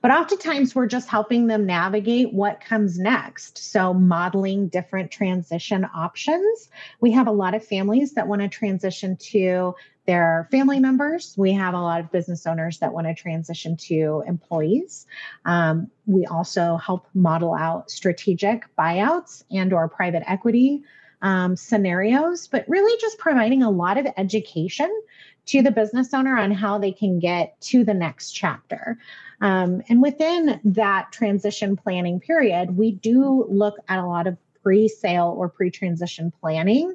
but 0.02 0.10
oftentimes 0.10 0.74
we're 0.74 0.86
just 0.86 1.08
helping 1.08 1.46
them 1.46 1.66
navigate 1.66 2.32
what 2.32 2.60
comes 2.60 2.98
next. 2.98 3.58
So, 3.58 3.94
modeling 3.94 4.68
different 4.68 5.10
transition 5.10 5.86
options. 5.94 6.68
We 7.00 7.12
have 7.12 7.26
a 7.26 7.32
lot 7.32 7.54
of 7.54 7.64
families 7.64 8.14
that 8.14 8.28
want 8.28 8.42
to 8.42 8.48
transition 8.48 9.16
to 9.16 9.74
their 10.06 10.48
family 10.50 10.80
members. 10.80 11.34
We 11.36 11.52
have 11.52 11.74
a 11.74 11.80
lot 11.80 12.00
of 12.00 12.10
business 12.10 12.46
owners 12.46 12.78
that 12.78 12.94
want 12.94 13.06
to 13.06 13.14
transition 13.14 13.76
to 13.76 14.24
employees. 14.26 15.06
Um, 15.44 15.90
we 16.06 16.24
also 16.24 16.78
help 16.78 17.06
model 17.12 17.54
out 17.54 17.90
strategic 17.90 18.64
buyouts 18.74 19.44
and 19.50 19.70
or 19.72 19.86
private 19.86 20.22
equity 20.26 20.82
um, 21.20 21.56
scenarios, 21.56 22.48
but 22.48 22.64
really 22.68 22.98
just 23.00 23.18
providing 23.18 23.62
a 23.62 23.70
lot 23.70 23.98
of 23.98 24.06
education 24.16 24.90
to 25.48 25.62
the 25.62 25.70
business 25.70 26.14
owner 26.14 26.38
on 26.38 26.50
how 26.50 26.78
they 26.78 26.92
can 26.92 27.18
get 27.18 27.60
to 27.60 27.84
the 27.84 27.94
next 27.94 28.32
chapter. 28.32 28.98
Um, 29.40 29.82
and 29.88 30.02
within 30.02 30.60
that 30.64 31.12
transition 31.12 31.76
planning 31.76 32.20
period, 32.20 32.76
we 32.76 32.92
do 32.92 33.46
look 33.48 33.76
at 33.88 33.98
a 33.98 34.06
lot 34.06 34.26
of 34.26 34.36
pre 34.62 34.88
sale 34.88 35.34
or 35.36 35.48
pre 35.48 35.70
transition 35.70 36.32
planning. 36.40 36.94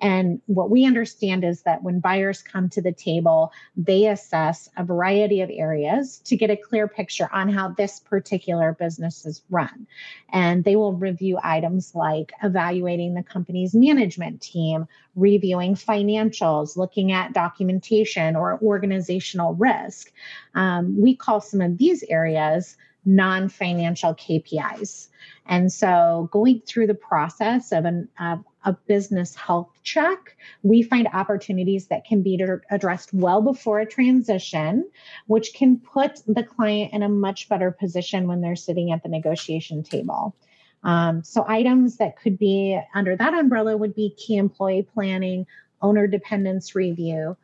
And 0.00 0.40
what 0.46 0.70
we 0.70 0.84
understand 0.84 1.44
is 1.44 1.62
that 1.62 1.82
when 1.82 2.00
buyers 2.00 2.42
come 2.42 2.68
to 2.70 2.82
the 2.82 2.92
table, 2.92 3.52
they 3.76 4.06
assess 4.06 4.68
a 4.76 4.84
variety 4.84 5.40
of 5.40 5.50
areas 5.52 6.18
to 6.26 6.36
get 6.36 6.50
a 6.50 6.56
clear 6.56 6.88
picture 6.88 7.28
on 7.32 7.48
how 7.48 7.68
this 7.68 8.00
particular 8.00 8.76
business 8.78 9.24
is 9.24 9.42
run. 9.50 9.86
And 10.30 10.64
they 10.64 10.76
will 10.76 10.94
review 10.94 11.38
items 11.42 11.94
like 11.94 12.32
evaluating 12.42 13.14
the 13.14 13.22
company's 13.22 13.74
management 13.74 14.40
team, 14.40 14.86
reviewing 15.14 15.74
financials, 15.74 16.76
looking 16.76 17.12
at 17.12 17.32
documentation 17.32 18.36
or 18.36 18.58
organizational 18.62 19.54
risk. 19.54 20.12
Um, 20.54 21.00
we 21.00 21.16
call 21.16 21.40
some 21.40 21.60
of 21.60 21.78
these 21.78 22.02
areas 22.04 22.76
non 23.06 23.48
financial 23.48 24.14
KPIs. 24.14 25.08
And 25.46 25.72
so, 25.72 26.28
going 26.32 26.60
through 26.66 26.88
the 26.88 26.94
process 26.94 27.70
of 27.72 27.84
an, 27.84 28.08
uh, 28.18 28.38
a 28.64 28.72
business 28.72 29.34
health 29.36 29.70
check, 29.84 30.36
we 30.64 30.82
find 30.82 31.06
opportunities 31.12 31.86
that 31.86 32.04
can 32.04 32.22
be 32.22 32.38
addressed 32.70 33.14
well 33.14 33.40
before 33.40 33.78
a 33.78 33.86
transition, 33.86 34.90
which 35.28 35.54
can 35.54 35.78
put 35.78 36.20
the 36.26 36.42
client 36.42 36.92
in 36.92 37.02
a 37.02 37.08
much 37.08 37.48
better 37.48 37.70
position 37.70 38.26
when 38.26 38.40
they're 38.40 38.56
sitting 38.56 38.90
at 38.90 39.04
the 39.04 39.08
negotiation 39.08 39.84
table. 39.84 40.34
Um, 40.82 41.22
so, 41.22 41.44
items 41.46 41.98
that 41.98 42.16
could 42.18 42.38
be 42.38 42.78
under 42.92 43.16
that 43.16 43.34
umbrella 43.34 43.76
would 43.76 43.94
be 43.94 44.14
key 44.16 44.36
employee 44.36 44.86
planning, 44.92 45.46
owner 45.80 46.08
dependence 46.08 46.74
review, 46.74 47.36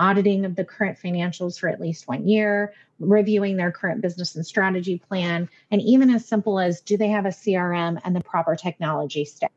auditing 0.00 0.44
of 0.44 0.56
the 0.56 0.64
current 0.64 0.98
financials 0.98 1.60
for 1.60 1.68
at 1.68 1.80
least 1.80 2.08
one 2.08 2.26
year, 2.26 2.72
reviewing 2.98 3.56
their 3.56 3.70
current 3.70 4.00
business 4.00 4.34
and 4.34 4.44
strategy 4.44 4.98
plan, 4.98 5.48
and 5.70 5.80
even 5.82 6.10
as 6.10 6.26
simple 6.26 6.58
as 6.58 6.80
do 6.80 6.96
they 6.96 7.08
have 7.08 7.26
a 7.26 7.30
CRM 7.30 8.00
and 8.04 8.16
the 8.16 8.20
proper 8.20 8.56
technology 8.56 9.24
stack? 9.24 9.52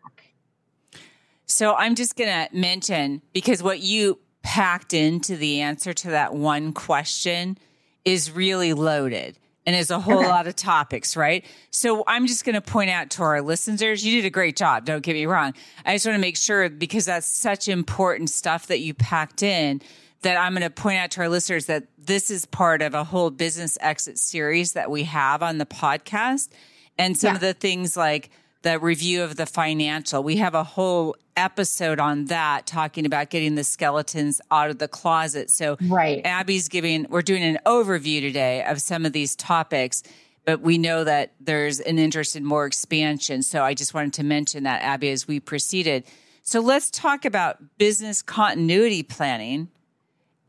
So 1.46 1.76
I'm 1.76 1.96
just 1.96 2.16
going 2.16 2.30
to 2.30 2.56
mention 2.56 3.22
because 3.32 3.64
what 3.64 3.80
you 3.80 4.20
packed 4.44 4.94
into 4.94 5.38
the 5.38 5.62
answer 5.62 5.94
to 5.94 6.10
that 6.10 6.34
one 6.34 6.74
question 6.74 7.58
is 8.06 8.30
really 8.32 8.74
loaded 8.74 9.38
and 9.66 9.76
is 9.76 9.92
a 9.92 10.00
whole 10.00 10.20
okay. 10.20 10.28
lot 10.28 10.48
of 10.48 10.56
topics, 10.56 11.16
right? 11.16 11.46
So 11.72 12.04
I'm 12.06 12.28
just 12.28 12.44
going 12.44 12.56
to 12.56 12.62
point 12.62 12.90
out 12.90 13.10
to 13.12 13.24
our 13.24 13.42
listeners, 13.42 14.06
you 14.06 14.22
did 14.22 14.26
a 14.26 14.30
great 14.30 14.58
job. 14.58 14.86
Don't 14.86 15.02
get 15.02 15.14
me 15.14 15.26
wrong. 15.26 15.54
I 15.86 15.96
just 15.96 16.06
want 16.06 16.16
to 16.16 16.22
make 16.22 16.36
sure 16.36 16.70
because 16.70 17.06
that's 17.06 17.28
such 17.28 17.70
important 17.70 18.30
stuff 18.30 18.68
that 18.68 18.80
you 18.80 18.94
packed 18.94 19.42
in 19.42 19.82
that 20.24 20.38
I'm 20.38 20.54
going 20.54 20.64
to 20.64 20.70
point 20.70 20.98
out 20.98 21.12
to 21.12 21.22
our 21.22 21.30
listeners 21.30 21.68
that 21.68 21.86
this 21.98 22.32
is 22.32 22.46
part 22.46 22.82
of 22.82 22.94
a 22.94 23.04
whole 23.04 23.30
business 23.30 23.78
exit 23.80 24.18
series 24.18 24.74
that 24.74 24.90
we 24.90 25.04
have 25.04 25.44
on 25.44 25.58
the 25.58 25.66
podcast. 25.66 26.50
And 26.98 27.18
some 27.18 27.30
yeah. 27.30 27.36
of 27.36 27.42
the 27.42 27.54
things 27.54 27.96
like 27.96 28.30
the 28.64 28.80
review 28.80 29.24
of 29.24 29.36
the 29.36 29.46
financial, 29.46 30.24
we 30.24 30.38
have 30.38 30.56
a 30.56 30.64
whole 30.64 31.16
episode 31.36 32.00
on 32.00 32.26
that 32.26 32.66
talking 32.66 33.06
about 33.06 33.30
getting 33.30 33.56
the 33.56 33.64
skeletons 33.64 34.40
out 34.52 34.70
of 34.70 34.78
the 34.78 34.88
closet. 34.88 35.50
So, 35.50 35.78
right. 35.82 36.22
Abby's 36.24 36.70
giving, 36.70 37.08
we're 37.10 37.22
doing 37.22 37.44
an 37.44 37.60
overview 37.66 38.22
today 38.22 38.64
of 38.64 38.82
some 38.82 39.06
of 39.06 39.12
these 39.12 39.36
topics, 39.36 40.04
but 40.46 40.62
we 40.62 40.78
know 40.78 41.04
that 41.04 41.34
there's 41.40 41.80
an 41.80 41.98
interest 42.00 42.36
in 42.36 42.46
more 42.46 42.66
expansion. 42.66 43.44
So, 43.44 43.64
I 43.64 43.74
just 43.74 43.94
wanted 43.94 44.14
to 44.14 44.24
mention 44.24 44.64
that, 44.64 44.82
Abby, 44.84 45.10
as 45.10 45.28
we 45.28 45.40
proceeded. 45.40 46.06
So, 46.44 46.60
let's 46.60 46.90
talk 46.90 47.26
about 47.26 47.58
business 47.78 48.22
continuity 48.22 49.04
planning 49.04 49.70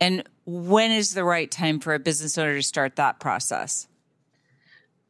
and 0.01 0.25
when 0.45 0.91
is 0.91 1.15
the 1.15 1.25
right 1.25 1.51
time 1.51 1.81
for 1.81 1.95
a 1.95 1.99
business 1.99 2.37
owner 2.37 2.55
to 2.55 2.63
start 2.63 2.97
that 2.97 3.21
process? 3.21 3.89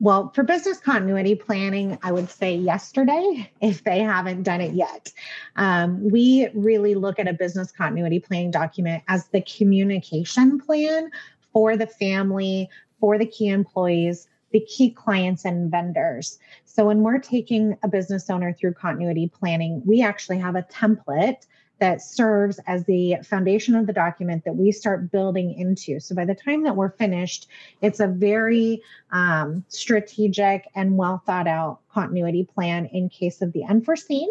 Well, 0.01 0.33
for 0.35 0.43
business 0.43 0.81
continuity 0.81 1.35
planning, 1.35 1.99
I 2.03 2.13
would 2.13 2.29
say 2.29 2.55
yesterday 2.57 3.51
if 3.61 3.85
they 3.85 4.01
haven't 4.01 4.43
done 4.43 4.61
it 4.61 4.75
yet. 4.75 5.13
Um, 5.57 6.11
we 6.11 6.49
really 6.53 6.95
look 6.95 7.19
at 7.19 7.29
a 7.29 7.33
business 7.33 7.73
continuity 7.73 8.19
planning 8.19 8.51
document 8.51 9.03
as 9.09 9.29
the 9.29 9.41
communication 9.41 10.61
plan 10.61 11.11
for 11.53 11.77
the 11.77 11.87
family, 11.87 12.69
for 13.01 13.19
the 13.19 13.27
key 13.27 13.49
employees, 13.49 14.29
the 14.51 14.61
key 14.61 14.91
clients 14.91 15.45
and 15.45 15.71
vendors. 15.71 16.39
So 16.65 16.87
when 16.87 17.03
we're 17.03 17.19
taking 17.19 17.77
a 17.83 17.89
business 17.89 18.29
owner 18.29 18.53
through 18.53 18.75
continuity 18.75 19.29
planning, 19.29 19.83
we 19.87 20.03
actually 20.03 20.39
have 20.39 20.57
a 20.57 20.63
template 20.63 21.47
that 21.79 22.01
serves 22.01 22.61
as 22.67 22.85
the 22.85 23.17
foundation 23.25 23.75
of 23.75 23.87
the 23.87 23.93
document 23.93 24.45
that 24.45 24.55
we 24.55 24.71
start 24.71 25.11
building 25.11 25.55
into. 25.59 25.99
So 26.01 26.15
by 26.15 26.25
the 26.25 26.35
time 26.35 26.63
that 26.65 26.77
we're 26.77 26.91
finished, 26.91 27.49
it's 27.83 28.01
a 28.01 28.07
very 28.07 28.81
um, 29.11 29.65
strategic 29.69 30.69
and 30.75 30.97
well 30.97 31.23
thought 31.27 31.49
out 31.49 31.81
continuity 31.93 32.45
plan 32.45 32.87
in 32.87 33.09
case 33.09 33.43
of 33.43 33.53
the 33.53 33.65
unforeseen. 33.65 34.29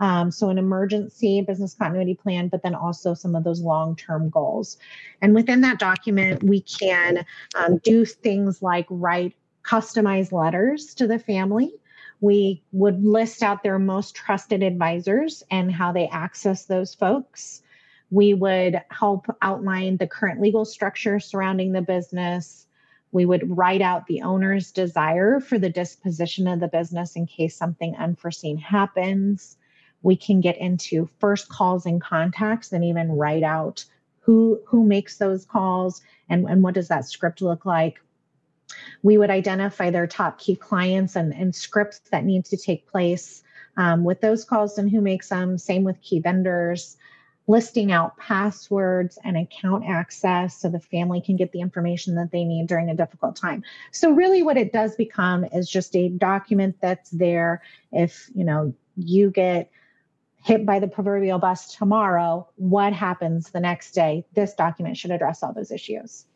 Um, 0.00 0.30
so, 0.30 0.48
an 0.48 0.58
emergency 0.58 1.40
business 1.40 1.74
continuity 1.74 2.14
plan, 2.14 2.46
but 2.46 2.62
then 2.62 2.74
also 2.74 3.14
some 3.14 3.34
of 3.34 3.42
those 3.42 3.60
long 3.60 3.96
term 3.96 4.30
goals. 4.30 4.78
And 5.20 5.34
within 5.34 5.60
that 5.62 5.80
document, 5.80 6.42
we 6.44 6.60
can 6.60 7.26
um, 7.56 7.78
do 7.78 8.04
things 8.04 8.62
like 8.62 8.86
write 8.90 9.34
customized 9.64 10.30
letters 10.30 10.94
to 10.94 11.06
the 11.08 11.18
family 11.18 11.72
we 12.20 12.62
would 12.72 13.04
list 13.04 13.42
out 13.42 13.62
their 13.62 13.78
most 13.78 14.14
trusted 14.14 14.62
advisors 14.62 15.42
and 15.50 15.72
how 15.72 15.92
they 15.92 16.08
access 16.08 16.64
those 16.64 16.94
folks. 16.94 17.62
We 18.10 18.34
would 18.34 18.82
help 18.90 19.26
outline 19.42 19.98
the 19.98 20.06
current 20.06 20.40
legal 20.40 20.64
structure 20.64 21.20
surrounding 21.20 21.72
the 21.72 21.82
business. 21.82 22.66
We 23.12 23.24
would 23.24 23.56
write 23.56 23.82
out 23.82 24.06
the 24.06 24.22
owner's 24.22 24.72
desire 24.72 25.40
for 25.40 25.58
the 25.58 25.70
disposition 25.70 26.46
of 26.48 26.60
the 26.60 26.68
business 26.68 27.16
in 27.16 27.26
case 27.26 27.56
something 27.56 27.94
unforeseen 27.96 28.58
happens. 28.58 29.56
We 30.02 30.16
can 30.16 30.40
get 30.40 30.58
into 30.58 31.08
first 31.18 31.48
calls 31.48 31.86
and 31.86 32.00
contacts 32.00 32.72
and 32.72 32.84
even 32.84 33.12
write 33.12 33.42
out 33.42 33.84
who 34.20 34.60
who 34.66 34.84
makes 34.84 35.16
those 35.16 35.46
calls 35.46 36.02
and, 36.28 36.46
and 36.46 36.62
what 36.62 36.74
does 36.74 36.88
that 36.88 37.06
script 37.06 37.40
look 37.40 37.64
like 37.64 37.98
we 39.02 39.18
would 39.18 39.30
identify 39.30 39.90
their 39.90 40.06
top 40.06 40.38
key 40.38 40.56
clients 40.56 41.16
and, 41.16 41.32
and 41.32 41.54
scripts 41.54 42.00
that 42.10 42.24
need 42.24 42.44
to 42.46 42.56
take 42.56 42.86
place 42.86 43.42
um, 43.76 44.04
with 44.04 44.20
those 44.20 44.44
calls 44.44 44.78
and 44.78 44.90
who 44.90 45.00
makes 45.00 45.28
them. 45.28 45.58
Same 45.58 45.84
with 45.84 46.00
key 46.00 46.20
vendors 46.20 46.96
listing 47.48 47.90
out 47.90 48.16
passwords 48.18 49.18
and 49.24 49.36
account 49.36 49.82
access 49.88 50.60
so 50.60 50.68
the 50.68 50.78
family 50.78 51.20
can 51.20 51.34
get 51.34 51.50
the 51.52 51.60
information 51.60 52.14
that 52.14 52.30
they 52.30 52.44
need 52.44 52.66
during 52.66 52.90
a 52.90 52.94
difficult 52.94 53.34
time. 53.34 53.64
So 53.90 54.10
really 54.10 54.42
what 54.42 54.58
it 54.58 54.70
does 54.70 54.94
become 54.94 55.44
is 55.44 55.68
just 55.68 55.96
a 55.96 56.10
document 56.10 56.76
that's 56.80 57.10
there 57.10 57.62
if, 57.90 58.30
you 58.34 58.44
know, 58.44 58.74
you 58.96 59.30
get 59.30 59.70
hit 60.44 60.66
by 60.66 60.78
the 60.78 60.88
proverbial 60.88 61.38
bus 61.38 61.74
tomorrow, 61.74 62.46
what 62.56 62.92
happens 62.92 63.50
the 63.50 63.60
next 63.60 63.92
day? 63.92 64.24
This 64.34 64.54
document 64.54 64.96
should 64.96 65.10
address 65.10 65.42
all 65.42 65.52
those 65.52 65.70
issues. 65.70 66.26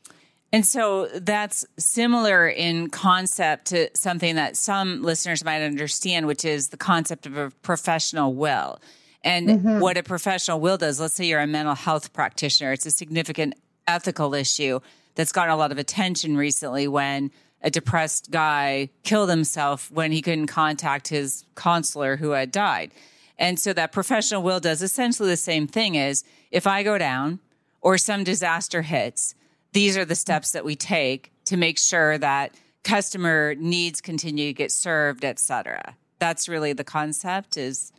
And 0.53 0.67
so 0.67 1.09
that's 1.15 1.65
similar 1.79 2.47
in 2.47 2.91
concept 2.91 3.69
to 3.69 3.89
something 3.95 4.37
that 4.37 4.57
some 4.57 5.03
listeners 5.03 5.43
might 5.45 5.63
understand, 5.63 6.27
which 6.27 6.45
is 6.45 6.69
the 6.69 6.77
concept 6.77 7.25
of 7.25 7.39
a 7.39 7.51
professional 7.63 8.35
will. 8.35 8.79
And 9.25 9.49
mm-hmm. 9.49 9.81
what 9.81 9.97
a 9.97 10.03
professional 10.03 10.61
will 10.61 10.77
does, 10.77 11.01
let's 11.01 11.15
say 11.15 11.25
you're 11.25 11.41
a 11.41 11.47
mental 11.47 11.75
health 11.75 12.13
practitioner, 12.13 12.73
it's 12.73 12.85
a 12.85 12.91
significant 12.91 13.55
ethical 13.87 14.35
issue 14.35 14.81
that's 15.15 15.33
gotten 15.33 15.53
a 15.53 15.57
lot 15.57 15.73
of 15.73 15.79
attention 15.79 16.37
recently 16.37 16.87
when 16.87 17.31
a 17.63 17.71
depressed 17.71 18.31
guy 18.31 18.91
killed 19.05 19.31
himself 19.31 19.91
when 19.91 20.13
he 20.13 20.21
couldn't 20.21 20.49
contact 20.49 21.09
his 21.09 21.45
counselor 21.55 22.17
who 22.17 22.31
had 22.31 22.51
died. 22.51 22.91
And 23.39 23.59
so 23.59 23.73
that 23.73 23.93
professional 23.93 24.43
will 24.43 24.61
does 24.61 24.83
essentially 24.83 25.29
the 25.29 25.37
same 25.37 25.67
thing 25.67 25.95
is 25.95 26.25
if 26.51 26.67
I 26.67 26.83
go 26.83 26.99
down 26.99 27.41
or 27.81 27.99
some 27.99 28.25
disaster 28.25 28.83
hits, 28.83 29.35
these 29.73 29.97
are 29.97 30.05
the 30.05 30.15
steps 30.15 30.53
that 30.53 30.65
we 30.65 30.77
take 30.77 31.33
to 31.47 31.57
make 31.57 31.79
sure 31.79 32.19
that 32.19 32.55
customer 32.85 33.55
needs 33.57 34.01
continue 34.01 34.47
to 34.47 34.53
get 34.53 34.71
served, 34.71 35.25
et 35.25 35.39
cetera. 35.39 35.97
That's 36.19 36.49
really 36.49 36.73
the 36.73 36.85
concept 36.85 37.57
is 37.57 37.93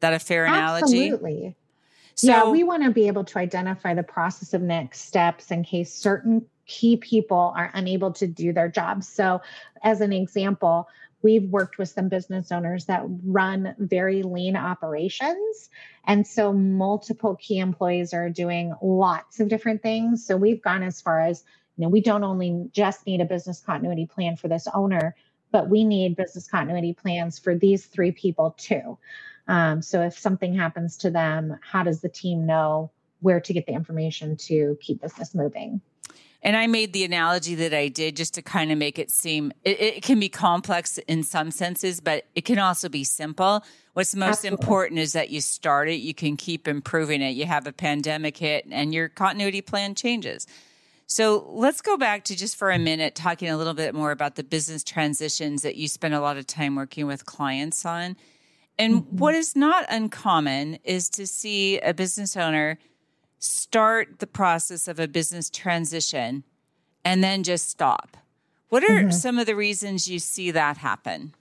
that 0.00 0.12
a 0.12 0.18
fair 0.18 0.44
analogy? 0.44 1.10
Absolutely. 1.10 1.56
So, 2.14 2.26
yeah, 2.28 2.48
we 2.48 2.64
want 2.64 2.82
to 2.82 2.90
be 2.90 3.08
able 3.08 3.24
to 3.24 3.38
identify 3.38 3.92
the 3.92 4.02
process 4.02 4.54
of 4.54 4.62
next 4.62 5.00
steps 5.00 5.50
in 5.50 5.62
case 5.62 5.92
certain 5.92 6.46
key 6.66 6.96
people 6.96 7.52
are 7.56 7.70
unable 7.74 8.12
to 8.12 8.26
do 8.26 8.52
their 8.52 8.68
jobs. 8.68 9.06
So, 9.06 9.42
as 9.82 10.00
an 10.00 10.12
example, 10.12 10.88
we've 11.26 11.50
worked 11.50 11.76
with 11.76 11.88
some 11.88 12.08
business 12.08 12.52
owners 12.52 12.84
that 12.84 13.02
run 13.24 13.74
very 13.78 14.22
lean 14.22 14.56
operations. 14.56 15.68
And 16.04 16.24
so, 16.24 16.52
multiple 16.52 17.34
key 17.34 17.58
employees 17.58 18.14
are 18.14 18.30
doing 18.30 18.72
lots 18.80 19.40
of 19.40 19.48
different 19.48 19.82
things. 19.82 20.24
So, 20.24 20.36
we've 20.36 20.62
gone 20.62 20.84
as 20.84 21.00
far 21.00 21.20
as 21.20 21.42
you 21.76 21.82
know, 21.82 21.88
we 21.88 22.00
don't 22.00 22.22
only 22.22 22.68
just 22.70 23.06
need 23.06 23.20
a 23.20 23.24
business 23.24 23.60
continuity 23.60 24.06
plan 24.06 24.36
for 24.36 24.46
this 24.46 24.68
owner, 24.72 25.16
but 25.50 25.68
we 25.68 25.82
need 25.82 26.14
business 26.14 26.48
continuity 26.48 26.94
plans 26.94 27.40
for 27.40 27.56
these 27.56 27.86
three 27.86 28.12
people 28.12 28.54
too. 28.56 28.96
Um, 29.48 29.82
so 29.82 30.02
if 30.02 30.16
something 30.16 30.54
happens 30.54 30.96
to 30.98 31.10
them, 31.10 31.58
how 31.60 31.82
does 31.82 32.00
the 32.00 32.08
team 32.08 32.46
know 32.46 32.92
where 33.20 33.40
to 33.40 33.52
get 33.52 33.66
the 33.66 33.72
information 33.72 34.36
to 34.36 34.78
keep 34.80 35.02
business 35.02 35.34
moving? 35.34 35.80
And 36.42 36.56
I 36.56 36.66
made 36.66 36.92
the 36.92 37.04
analogy 37.04 37.54
that 37.56 37.74
I 37.74 37.88
did 37.88 38.16
just 38.16 38.34
to 38.34 38.42
kind 38.42 38.70
of 38.70 38.78
make 38.78 38.98
it 38.98 39.10
seem 39.10 39.52
it, 39.64 39.80
it, 39.80 40.02
can 40.02 40.20
be 40.20 40.28
complex 40.28 40.98
in 40.98 41.22
some 41.22 41.50
senses, 41.50 42.00
but 42.00 42.26
it 42.34 42.44
can 42.44 42.58
also 42.58 42.88
be 42.88 43.04
simple. 43.04 43.64
What's 43.94 44.14
most 44.14 44.44
Absolutely. 44.44 44.62
important 44.62 45.00
is 45.00 45.12
that 45.14 45.30
you 45.30 45.40
start 45.40 45.88
it, 45.88 45.96
you 45.96 46.14
can 46.14 46.36
keep 46.36 46.68
improving 46.68 47.22
it. 47.22 47.30
You 47.30 47.46
have 47.46 47.66
a 47.66 47.72
pandemic 47.72 48.36
hit 48.36 48.66
and 48.70 48.92
your 48.92 49.08
continuity 49.08 49.62
plan 49.62 49.94
changes. 49.94 50.46
So 51.08 51.46
let's 51.50 51.80
go 51.80 51.96
back 51.96 52.24
to 52.24 52.36
just 52.36 52.56
for 52.56 52.70
a 52.70 52.78
minute 52.78 53.14
talking 53.14 53.48
a 53.48 53.56
little 53.56 53.74
bit 53.74 53.94
more 53.94 54.10
about 54.10 54.34
the 54.34 54.42
business 54.42 54.82
transitions 54.82 55.62
that 55.62 55.76
you 55.76 55.88
spend 55.88 56.14
a 56.14 56.20
lot 56.20 56.36
of 56.36 56.46
time 56.46 56.74
working 56.74 57.06
with 57.06 57.24
clients 57.24 57.86
on. 57.86 58.16
And 58.78 59.02
mm-hmm. 59.02 59.16
what 59.16 59.34
is 59.34 59.54
not 59.56 59.86
uncommon 59.88 60.78
is 60.84 61.08
to 61.10 61.26
see 61.26 61.78
a 61.78 61.94
business 61.94 62.36
owner 62.36 62.78
start 63.46 64.18
the 64.18 64.26
process 64.26 64.88
of 64.88 64.98
a 64.98 65.08
business 65.08 65.50
transition 65.50 66.44
and 67.04 67.22
then 67.22 67.42
just 67.42 67.68
stop. 67.68 68.16
What 68.68 68.82
are 68.82 69.02
mm-hmm. 69.02 69.10
some 69.10 69.38
of 69.38 69.46
the 69.46 69.56
reasons 69.56 70.08
you 70.08 70.18
see 70.18 70.50
that 70.50 70.76
happen? 70.76 71.34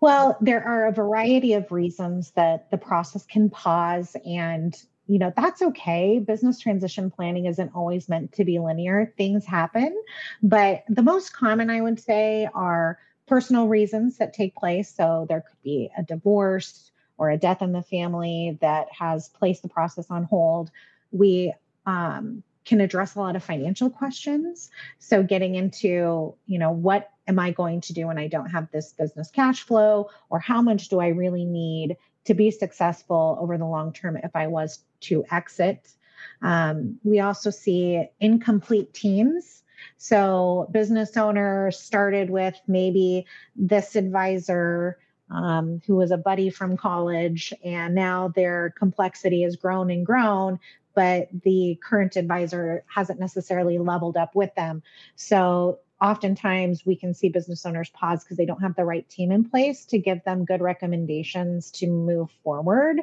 Well, 0.00 0.36
there 0.40 0.62
are 0.62 0.86
a 0.86 0.92
variety 0.92 1.54
of 1.54 1.70
reasons 1.72 2.32
that 2.32 2.70
the 2.70 2.78
process 2.78 3.24
can 3.24 3.50
pause 3.50 4.16
and 4.26 4.74
you 5.08 5.18
know 5.18 5.32
that's 5.36 5.60
okay 5.60 6.20
business 6.20 6.60
transition 6.60 7.10
planning 7.10 7.46
isn't 7.46 7.72
always 7.74 8.08
meant 8.08 8.32
to 8.32 8.44
be 8.44 8.60
linear 8.60 9.12
things 9.18 9.44
happen 9.44 10.00
but 10.44 10.84
the 10.88 11.02
most 11.02 11.32
common 11.32 11.70
i 11.70 11.80
would 11.80 11.98
say 11.98 12.48
are 12.54 13.00
personal 13.32 13.66
reasons 13.66 14.18
that 14.18 14.34
take 14.34 14.54
place. 14.54 14.94
So 14.94 15.24
there 15.26 15.40
could 15.40 15.62
be 15.62 15.90
a 15.96 16.02
divorce 16.02 16.91
or 17.18 17.30
a 17.30 17.36
death 17.36 17.62
in 17.62 17.72
the 17.72 17.82
family 17.82 18.58
that 18.60 18.88
has 18.96 19.28
placed 19.28 19.62
the 19.62 19.68
process 19.68 20.10
on 20.10 20.24
hold. 20.24 20.70
We 21.10 21.52
um, 21.86 22.42
can 22.64 22.80
address 22.80 23.14
a 23.14 23.20
lot 23.20 23.36
of 23.36 23.44
financial 23.44 23.90
questions. 23.90 24.70
So 24.98 25.22
getting 25.22 25.54
into, 25.54 26.34
you 26.46 26.58
know, 26.58 26.70
what 26.70 27.10
am 27.28 27.38
I 27.38 27.50
going 27.50 27.80
to 27.82 27.92
do 27.92 28.06
when 28.06 28.18
I 28.18 28.28
don't 28.28 28.50
have 28.50 28.70
this 28.70 28.92
business 28.92 29.30
cash 29.30 29.62
flow, 29.62 30.10
or 30.30 30.38
how 30.38 30.62
much 30.62 30.88
do 30.88 31.00
I 31.00 31.08
really 31.08 31.44
need 31.44 31.96
to 32.24 32.34
be 32.34 32.50
successful 32.50 33.36
over 33.40 33.58
the 33.58 33.66
long 33.66 33.92
term 33.92 34.16
if 34.16 34.34
I 34.34 34.46
was 34.46 34.80
to 35.02 35.24
exit? 35.30 35.92
Um, 36.40 36.98
we 37.04 37.20
also 37.20 37.50
see 37.50 38.04
incomplete 38.20 38.94
teams 38.94 39.62
so, 39.96 40.68
business 40.72 41.16
owner 41.16 41.70
started 41.70 42.30
with 42.30 42.60
maybe 42.66 43.26
this 43.56 43.96
advisor 43.96 44.98
um, 45.32 45.80
who 45.86 45.96
was 45.96 46.10
a 46.10 46.16
buddy 46.16 46.50
from 46.50 46.76
college, 46.76 47.52
and 47.64 47.94
now 47.94 48.28
their 48.28 48.74
complexity 48.78 49.42
has 49.42 49.56
grown 49.56 49.90
and 49.90 50.04
grown, 50.04 50.60
but 50.94 51.28
the 51.42 51.78
current 51.82 52.16
advisor 52.16 52.84
hasn't 52.86 53.18
necessarily 53.18 53.78
leveled 53.78 54.16
up 54.16 54.34
with 54.34 54.54
them. 54.54 54.82
So, 55.16 55.78
oftentimes 56.00 56.84
we 56.84 56.96
can 56.96 57.14
see 57.14 57.28
business 57.28 57.64
owners 57.64 57.88
pause 57.90 58.24
because 58.24 58.36
they 58.36 58.44
don't 58.44 58.60
have 58.60 58.74
the 58.74 58.84
right 58.84 59.08
team 59.08 59.30
in 59.30 59.48
place 59.48 59.84
to 59.84 59.98
give 59.98 60.22
them 60.24 60.44
good 60.44 60.60
recommendations 60.60 61.70
to 61.70 61.86
move 61.86 62.28
forward. 62.42 63.00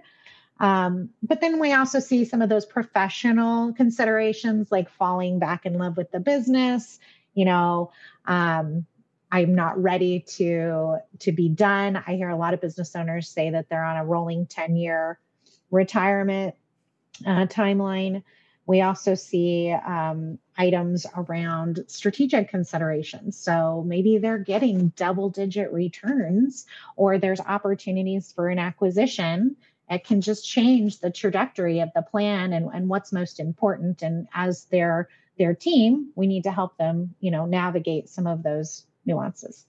Um, 0.59 1.11
but 1.23 1.39
then 1.39 1.59
we 1.59 1.71
also 1.71 2.01
see 2.01 2.25
some 2.25 2.41
of 2.41 2.49
those 2.49 2.65
professional 2.65 3.73
considerations 3.73 4.71
like 4.71 4.89
falling 4.89 5.39
back 5.39 5.65
in 5.65 5.77
love 5.77 5.95
with 5.95 6.11
the 6.11 6.19
business, 6.19 6.99
you 7.33 7.45
know, 7.45 7.91
um, 8.25 8.85
I'm 9.31 9.55
not 9.55 9.81
ready 9.81 10.21
to 10.37 10.97
to 11.19 11.31
be 11.31 11.49
done. 11.49 12.01
I 12.07 12.15
hear 12.15 12.29
a 12.29 12.37
lot 12.37 12.53
of 12.53 12.61
business 12.61 12.95
owners 12.95 13.29
say 13.29 13.51
that 13.51 13.69
they're 13.69 13.83
on 13.83 13.97
a 13.97 14.05
rolling 14.05 14.47
10 14.47 14.75
year 14.75 15.19
retirement 15.71 16.55
uh, 17.25 17.45
timeline. 17.45 18.23
We 18.65 18.81
also 18.81 19.15
see 19.15 19.71
um, 19.71 20.37
items 20.57 21.07
around 21.15 21.85
strategic 21.87 22.49
considerations. 22.49 23.37
So 23.37 23.83
maybe 23.85 24.19
they're 24.19 24.37
getting 24.37 24.89
double 24.89 25.29
digit 25.29 25.71
returns, 25.71 26.65
or 26.95 27.17
there's 27.17 27.39
opportunities 27.39 28.31
for 28.31 28.47
an 28.47 28.59
acquisition 28.59 29.55
it 29.89 30.03
can 30.03 30.21
just 30.21 30.47
change 30.47 30.99
the 30.99 31.09
trajectory 31.09 31.79
of 31.79 31.89
the 31.95 32.01
plan 32.01 32.53
and, 32.53 32.69
and 32.73 32.87
what's 32.87 33.11
most 33.11 33.39
important 33.39 34.01
and 34.01 34.27
as 34.33 34.65
their 34.65 35.09
their 35.37 35.55
team 35.55 36.11
we 36.15 36.27
need 36.27 36.43
to 36.43 36.51
help 36.51 36.77
them 36.77 37.15
you 37.19 37.31
know 37.31 37.45
navigate 37.45 38.09
some 38.09 38.27
of 38.27 38.43
those 38.43 38.85
nuances 39.05 39.65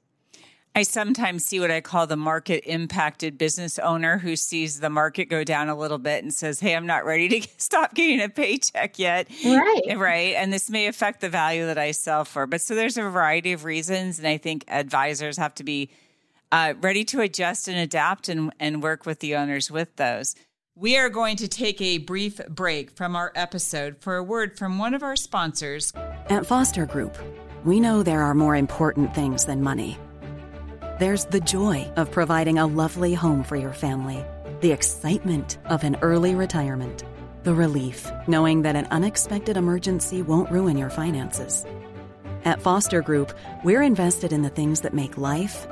I 0.75 0.85
sometimes 0.85 1.45
see 1.45 1.59
what 1.59 1.71
I 1.71 1.81
call 1.81 2.07
the 2.07 2.17
market 2.17 2.63
impacted 2.65 3.37
business 3.37 3.79
owner 3.81 4.19
who 4.19 4.37
sees 4.37 4.79
the 4.79 4.91
market 4.91 5.25
go 5.25 5.43
down 5.43 5.69
a 5.69 5.75
little 5.75 5.99
bit 5.99 6.23
and 6.23 6.33
says, 6.33 6.61
Hey, 6.61 6.77
I'm 6.77 6.87
not 6.87 7.05
ready 7.05 7.29
to 7.41 7.49
stop 7.59 7.95
getting 7.95 8.21
a 8.21 8.29
paycheck 8.29 8.99
yet. 8.99 9.29
Right. 9.45 9.97
Right. 9.97 10.35
And 10.37 10.53
this 10.53 10.71
may 10.71 10.87
affect 10.87 11.21
the 11.21 11.29
value 11.29 11.67
that 11.67 11.79
I 11.79 11.91
sell 11.91 12.25
for. 12.25 12.47
But 12.47 12.61
so 12.61 12.75
there's 12.75 12.97
a 12.97 13.03
variety 13.03 13.53
of 13.53 13.65
reasons. 13.65 14.19
And 14.19 14.29
I 14.29 14.39
think 14.39 14.65
advisors 14.69 15.37
have 15.39 15.55
to 15.57 15.65
be 15.65 15.91
uh, 16.53 16.75
ready 16.81 17.05
to 17.07 17.21
adjust 17.21 17.67
and 17.67 17.77
adapt 17.77 18.29
and, 18.29 18.53
and 18.61 18.83
work 18.83 19.07
with 19.07 19.19
the 19.19 19.35
owners 19.35 19.71
with 19.71 19.95
those. 19.97 20.37
We 20.77 20.97
are 20.97 21.11
going 21.11 21.37
to 21.37 21.49
take 21.49 21.81
a 21.83 21.99
brief 21.99 22.41
break 22.49 22.93
from 22.93 23.17
our 23.17 23.33
episode 23.35 23.99
for 24.01 24.17
a 24.17 24.23
word 24.23 24.57
from 24.57 24.79
one 24.79 24.95
of 24.95 25.03
our 25.03 25.17
sponsors. 25.17 25.93
At 26.31 26.47
Foster 26.47 26.87
Group, 26.87 27.19
we 27.65 27.81
know 27.81 28.03
there 28.03 28.23
are 28.23 28.35
more 28.35 28.57
important 28.57 29.15
things 29.15 29.45
than 29.45 29.63
money. 29.63 29.99
There's 30.99 31.25
the 31.27 31.41
joy 31.41 31.91
of 31.97 32.11
providing 32.11 32.59
a 32.59 32.67
lovely 32.67 33.15
home 33.15 33.45
for 33.45 33.57
your 33.57 33.73
family, 33.73 34.25
the 34.61 34.73
excitement 34.73 35.59
of 35.67 35.85
an 35.85 35.97
early 36.03 36.35
retirement, 36.35 37.05
the 37.43 37.55
relief 37.55 38.11
knowing 38.27 38.63
that 38.63 38.77
an 38.77 38.87
unexpected 38.91 39.57
emergency 39.57 40.23
won't 40.23 40.51
ruin 40.51 40.77
your 40.77 40.91
finances. 40.91 41.65
At 42.45 42.63
Foster 42.63 43.03
Group, 43.03 43.33
we're 43.65 43.83
invested 43.83 44.33
in 44.33 44.43
the 44.43 44.49
things 44.49 44.83
that 44.83 44.95
make 44.95 45.19
life 45.19 45.67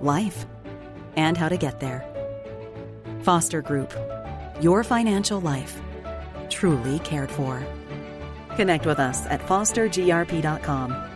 life, 0.00 0.46
and 1.16 1.36
how 1.36 1.48
to 1.48 1.56
get 1.56 1.80
there. 1.80 2.04
Foster 3.22 3.62
Group, 3.62 3.94
your 4.60 4.84
financial 4.84 5.40
life, 5.40 5.80
truly 6.48 6.98
cared 7.00 7.30
for. 7.30 7.64
Connect 8.56 8.86
with 8.86 8.98
us 8.98 9.26
at 9.26 9.40
fostergrp.com. 9.42 11.09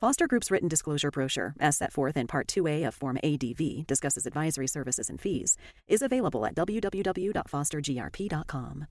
Foster 0.00 0.26
Group's 0.26 0.50
written 0.50 0.68
disclosure 0.68 1.10
brochure, 1.10 1.54
as 1.60 1.76
set 1.76 1.92
forth 1.92 2.16
in 2.16 2.26
Part 2.26 2.46
2A 2.46 2.88
of 2.88 2.94
Form 2.94 3.18
ADV, 3.22 3.86
discusses 3.86 4.24
advisory 4.24 4.66
services 4.66 5.10
and 5.10 5.20
fees, 5.20 5.58
is 5.86 6.00
available 6.00 6.46
at 6.46 6.54
www.fostergrp.com. 6.54 8.86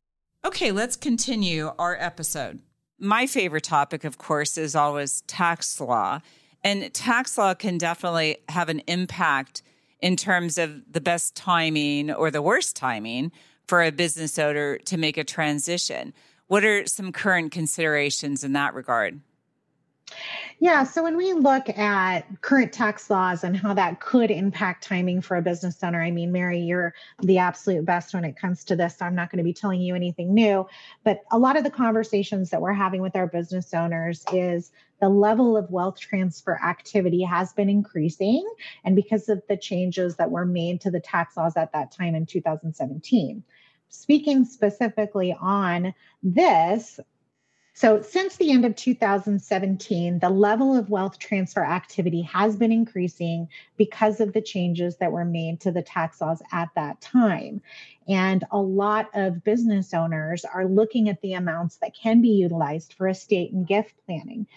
Okay, 0.45 0.72
let's 0.72 0.95
continue 0.95 1.72
our 1.80 1.98
episode. 2.00 2.60
My 3.00 3.26
favorite 3.26 3.63
topic, 3.63 4.04
of 4.04 4.19
course, 4.19 4.56
is 4.56 4.76
always 4.76 5.22
tax 5.22 5.82
law. 5.82 6.19
And 6.63 6.93
tax 6.93 7.39
law 7.39 7.56
can 7.56 7.80
definitely 7.80 8.38
have 8.48 8.69
an 8.69 8.84
impact 8.86 9.63
in 10.02 10.15
terms 10.15 10.60
of 10.60 10.80
the 10.91 11.02
best 11.02 11.36
timing 11.36 12.12
or 12.12 12.30
the 12.30 12.43
worst 12.43 12.76
timing 12.76 13.32
for 13.67 13.82
a 13.82 13.91
business 13.91 14.38
owner 14.38 14.78
to 14.78 14.95
make 14.95 15.17
a 15.17 15.24
transition. 15.24 16.13
What 16.45 16.63
are 16.63 16.86
some 16.86 17.12
current 17.12 17.52
considerations 17.52 18.43
in 18.43 18.54
that 18.54 18.76
regard? 18.76 19.22
Yeah, 20.62 20.84
so 20.84 21.04
when 21.04 21.15
we 21.15 21.32
look 21.34 21.69
at 21.69 22.41
current 22.41 22.74
tax 22.74 23.10
laws 23.10 23.43
and 23.43 23.56
how 23.56 23.74
that 23.76 24.02
could 24.02 24.30
impact 24.30 24.84
timing 24.84 25.22
for 25.22 25.38
a 25.38 25.41
business 25.41 25.82
owner, 25.84 26.02
I 26.02 26.12
mean, 26.12 26.32
Mary, 26.32 26.60
you're 26.60 26.93
the 27.22 27.38
absolute 27.38 27.86
best 27.86 28.13
when 28.13 28.26
it 28.26 28.36
comes 28.36 28.65
to 28.65 28.76
this. 28.76 28.98
So 28.98 29.06
I'm 29.06 29.15
not 29.15 29.32
going 29.32 29.38
to 29.38 29.43
be 29.43 29.54
telling 29.54 29.82
you 29.82 29.95
anything 29.95 30.34
new. 30.34 30.67
But 31.06 31.22
a 31.32 31.39
lot 31.39 31.56
of 31.56 31.63
the 31.63 31.69
conversations 31.69 32.50
that 32.50 32.62
we're 32.62 32.74
having 32.74 33.02
with 33.02 33.15
our 33.15 33.28
business 33.28 33.74
owners 33.74 34.26
is 34.34 34.72
the 35.00 35.08
level 35.08 35.56
of 35.56 35.69
wealth 35.72 35.98
transfer 35.98 36.60
activity 36.62 37.24
has 37.24 37.54
been 37.54 37.69
increasing. 37.69 38.45
And 38.84 38.98
because 38.98 39.30
of 39.30 39.41
the 39.48 39.56
changes 39.56 40.17
that 40.17 40.32
were 40.32 40.45
made 40.45 40.82
to 40.82 40.91
the 40.91 41.00
tax 41.00 41.38
laws 41.38 41.56
at 41.56 41.72
that 41.72 41.91
time 41.91 42.15
in 42.15 42.26
2017. 42.26 43.43
Speaking 43.88 44.45
specifically 44.45 45.36
on 45.39 45.93
this, 46.22 47.00
so, 47.73 48.01
since 48.01 48.36
the 48.36 48.51
end 48.51 48.65
of 48.65 48.75
2017, 48.75 50.19
the 50.19 50.29
level 50.29 50.75
of 50.75 50.89
wealth 50.89 51.17
transfer 51.17 51.63
activity 51.63 52.21
has 52.23 52.58
been 52.58 52.71
increasing 52.71 53.47
because 53.77 54.19
of 54.19 54.34
the 54.34 54.41
changes 54.41 54.97
that 54.97 55.12
were 55.12 55.23
made 55.23 55.62
to 55.62 55.71
the 55.71 55.82
tax 55.82 56.19
laws 56.19 56.41
at 56.51 56.69
that 56.75 56.99
time. 56.99 57.62
And 58.08 58.43
a 58.51 58.58
lot 58.58 59.10
of 59.13 59.43
business 59.43 59.93
owners 59.93 60.43
are 60.43 60.65
looking 60.65 61.08
at 61.08 61.21
the 61.21 61.34
amounts 61.34 61.77
that 61.77 61.95
can 61.95 62.21
be 62.21 62.29
utilized 62.29 62.93
for 62.93 63.08
estate 63.08 63.53
and 63.53 63.65
gift 63.65 63.93
planning. 64.05 64.47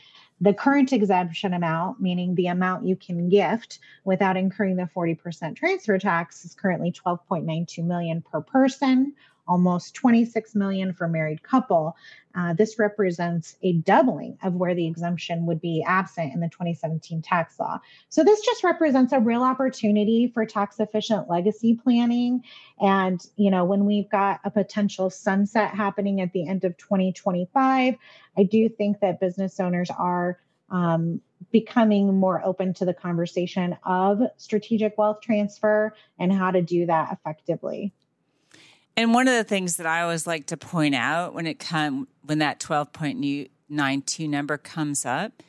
The 0.40 0.55
current 0.55 0.92
exemption 0.92 1.55
amount, 1.55 2.01
meaning 2.01 2.35
the 2.35 2.48
amount 2.48 2.87
you 2.87 2.96
can 2.96 3.29
gift 3.29 3.79
without 4.05 4.37
incurring 4.37 4.75
the 4.75 4.90
40% 4.96 5.55
transfer 5.55 5.98
tax, 6.01 6.44
is 6.44 6.57
currently 6.57 6.90
12.92 6.90 7.85
million 7.85 8.22
per 8.22 8.40
person 8.40 9.14
almost 9.46 9.94
26 9.94 10.55
million 10.55 10.92
for 10.92 11.09
married 11.09 11.42
couple. 11.42 11.96
Uh, 12.35 12.55
this 12.55 12.78
represents 12.78 13.57
a 13.62 13.74
doubling 13.74 14.38
of 14.42 14.55
where 14.55 14.74
the 14.74 14.87
exemption 14.87 15.44
would 15.44 15.61
be 15.61 15.85
absent 15.87 16.33
in 16.33 16.40
the 16.40 16.48
2017 16.48 17.20
tax 17.20 17.59
law. 17.59 17.78
So 18.09 18.24
this 18.24 18.40
just 18.40 18.64
represents 18.64 19.12
a 19.12 19.20
real 19.20 19.42
opportunity 19.42 20.31
for 20.33 20.46
tax 20.46 20.81
efficient 20.81 21.28
legacy 21.28 21.74
planning. 21.74 22.42
And 22.81 23.20
you 23.37 23.50
know, 23.50 23.64
when 23.64 23.85
we've 23.85 24.09
got 24.09 24.40
a 24.44 24.50
potential 24.50 25.11
sunset 25.11 25.74
happening 25.74 26.20
at 26.20 26.33
the 26.33 26.48
end 26.48 26.64
of 26.64 26.76
2025, 26.78 27.94
I 28.37 28.42
do 28.44 28.68
think 28.68 29.00
that 29.00 29.20
business 29.20 29.61
owners 29.61 29.90
are 29.90 30.38
um, 30.70 31.20
becoming 31.50 32.14
more 32.14 32.42
open 32.44 32.72
to 32.74 32.85
the 32.85 32.94
conversation 32.94 33.76
of 33.85 34.22
strategic 34.38 34.96
wealth 34.96 35.20
transfer 35.20 35.94
and 36.18 36.33
how 36.33 36.50
to 36.50 36.62
do 36.62 36.87
that 36.87 37.12
effectively. 37.12 37.92
And 38.96 39.14
one 39.14 39.26
of 39.26 39.35
the 39.35 39.44
things 39.44 39.76
that 39.76 39.87
I 39.87 40.02
always 40.02 40.26
like 40.26 40.46
to 40.46 40.57
point 40.57 40.94
out 40.94 41.35
when 41.35 41.46
it 41.46 41.59
come 41.59 42.09
when 42.24 42.38
that 42.38 42.61
12.92 42.61 44.28
number 44.28 44.59
comes 44.59 45.07
up 45.07 45.42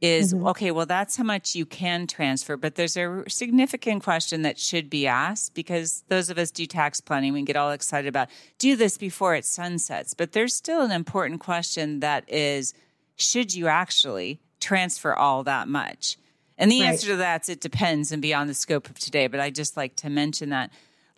is 0.00 0.32
mm-hmm. 0.32 0.46
okay, 0.48 0.70
well 0.70 0.86
that's 0.86 1.16
how 1.16 1.24
much 1.24 1.54
you 1.54 1.66
can 1.66 2.06
transfer, 2.06 2.56
but 2.56 2.74
there's 2.74 2.96
a 2.96 3.22
significant 3.28 4.02
question 4.02 4.42
that 4.42 4.58
should 4.58 4.88
be 4.88 5.06
asked 5.06 5.54
because 5.54 6.04
those 6.08 6.30
of 6.30 6.38
us 6.38 6.50
do 6.50 6.66
tax 6.66 7.00
planning, 7.00 7.32
we 7.32 7.42
get 7.42 7.56
all 7.56 7.70
excited 7.70 8.08
about 8.08 8.28
do 8.58 8.76
this 8.76 8.96
before 8.96 9.34
it 9.34 9.44
sunsets, 9.44 10.14
but 10.14 10.32
there's 10.32 10.54
still 10.54 10.82
an 10.82 10.90
important 10.90 11.40
question 11.40 12.00
that 12.00 12.24
is 12.28 12.74
should 13.16 13.54
you 13.54 13.66
actually 13.66 14.40
transfer 14.60 15.14
all 15.14 15.42
that 15.44 15.68
much? 15.68 16.16
And 16.56 16.70
the 16.70 16.80
right. 16.80 16.88
answer 16.88 17.08
to 17.08 17.16
that 17.16 17.42
is 17.42 17.48
it 17.50 17.60
depends 17.60 18.12
and 18.12 18.20
beyond 18.20 18.48
the 18.48 18.54
scope 18.54 18.88
of 18.88 18.98
today, 18.98 19.26
but 19.26 19.40
I 19.40 19.50
just 19.50 19.76
like 19.76 19.96
to 19.96 20.10
mention 20.10 20.50
that 20.50 20.70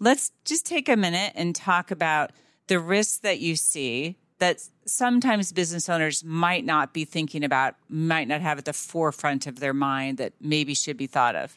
let's 0.02 0.32
just 0.44 0.66
take 0.66 0.88
a 0.88 0.96
minute 0.96 1.32
and 1.36 1.54
talk 1.54 1.90
about 1.92 2.32
the 2.66 2.80
risks 2.80 3.18
that 3.18 3.38
you 3.38 3.54
see 3.54 4.16
that 4.38 4.60
sometimes 4.84 5.52
business 5.52 5.88
owners 5.88 6.24
might 6.24 6.64
not 6.64 6.92
be 6.92 7.04
thinking 7.04 7.44
about, 7.44 7.76
might 7.88 8.26
not 8.26 8.40
have 8.40 8.58
at 8.58 8.64
the 8.64 8.72
forefront 8.72 9.46
of 9.46 9.60
their 9.60 9.72
mind 9.72 10.18
that 10.18 10.32
maybe 10.40 10.74
should 10.74 10.96
be 10.96 11.06
thought 11.06 11.36
of. 11.36 11.56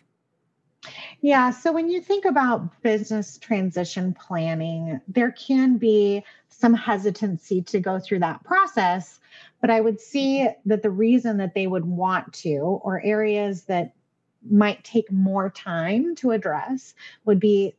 Yeah. 1.22 1.50
So 1.50 1.72
when 1.72 1.90
you 1.90 2.00
think 2.00 2.26
about 2.26 2.84
business 2.84 3.40
transition 3.40 4.14
planning, 4.14 5.02
there 5.08 5.32
can 5.32 5.78
be 5.80 6.24
some 6.50 6.76
hesitancy 6.76 7.64
to 7.64 7.80
go 7.80 7.98
through 7.98 8.20
that 8.20 8.44
process. 8.44 9.20
But 9.62 9.72
I 9.72 9.82
would 9.82 10.00
see 10.00 10.48
that 10.68 10.84
the 10.84 10.92
reason 10.92 11.38
that 11.38 11.56
they 11.56 11.66
would 11.66 11.86
want 11.86 12.32
to, 12.34 12.58
or 12.84 13.02
areas 13.04 13.64
that 13.64 13.96
might 14.48 14.84
take 14.84 15.12
more 15.12 15.50
time 15.50 16.14
to 16.18 16.30
address, 16.30 16.94
would 17.26 17.40
be 17.40 17.74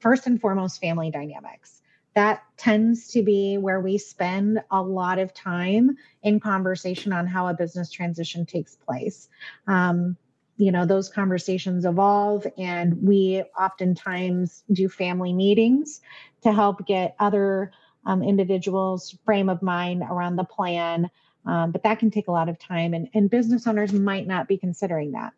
first 0.00 0.26
and 0.26 0.40
foremost 0.40 0.80
family 0.80 1.10
dynamics. 1.10 1.80
That 2.14 2.42
tends 2.56 3.08
to 3.08 3.22
be 3.22 3.58
where 3.58 3.80
we 3.80 3.98
spend 3.98 4.60
a 4.70 4.82
lot 4.82 5.18
of 5.18 5.34
time 5.34 5.96
in 6.22 6.40
conversation 6.40 7.12
on 7.12 7.26
how 7.26 7.48
a 7.48 7.54
business 7.54 7.90
transition 7.90 8.44
takes 8.44 8.74
place. 8.74 9.28
Um, 9.66 10.16
you 10.56 10.72
know, 10.72 10.84
those 10.84 11.08
conversations 11.08 11.84
evolve, 11.84 12.44
and 12.58 13.02
we 13.06 13.44
oftentimes 13.58 14.64
do 14.72 14.88
family 14.88 15.32
meetings 15.32 16.00
to 16.42 16.52
help 16.52 16.84
get 16.86 17.14
other 17.20 17.70
um, 18.04 18.22
individuals' 18.22 19.16
frame 19.24 19.48
of 19.48 19.62
mind 19.62 20.02
around 20.02 20.34
the 20.36 20.44
plan. 20.44 21.10
Um, 21.46 21.70
but 21.70 21.84
that 21.84 22.00
can 22.00 22.10
take 22.10 22.26
a 22.26 22.32
lot 22.32 22.48
of 22.48 22.58
time, 22.58 22.92
and, 22.92 23.08
and 23.14 23.30
business 23.30 23.66
owners 23.66 23.92
might 23.92 24.26
not 24.26 24.48
be 24.48 24.58
considering 24.58 25.12
that. 25.12 25.32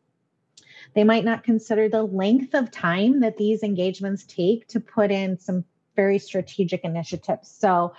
They 0.95 1.05
might 1.05 1.25
not 1.25 1.45
consider 1.45 1.89
the 1.89 2.03
length 2.03 2.55
of 2.55 2.71
time 2.71 3.21
that 3.21 3.37
these 3.37 3.63
engagements 3.63 4.25
take 4.25 4.67
to 4.69 4.81
put 4.81 5.11
in 5.11 5.39
some 5.39 5.65
very 5.97 6.19
strategic 6.19 6.85
initiatives. 6.85 7.49
So, 7.49 7.95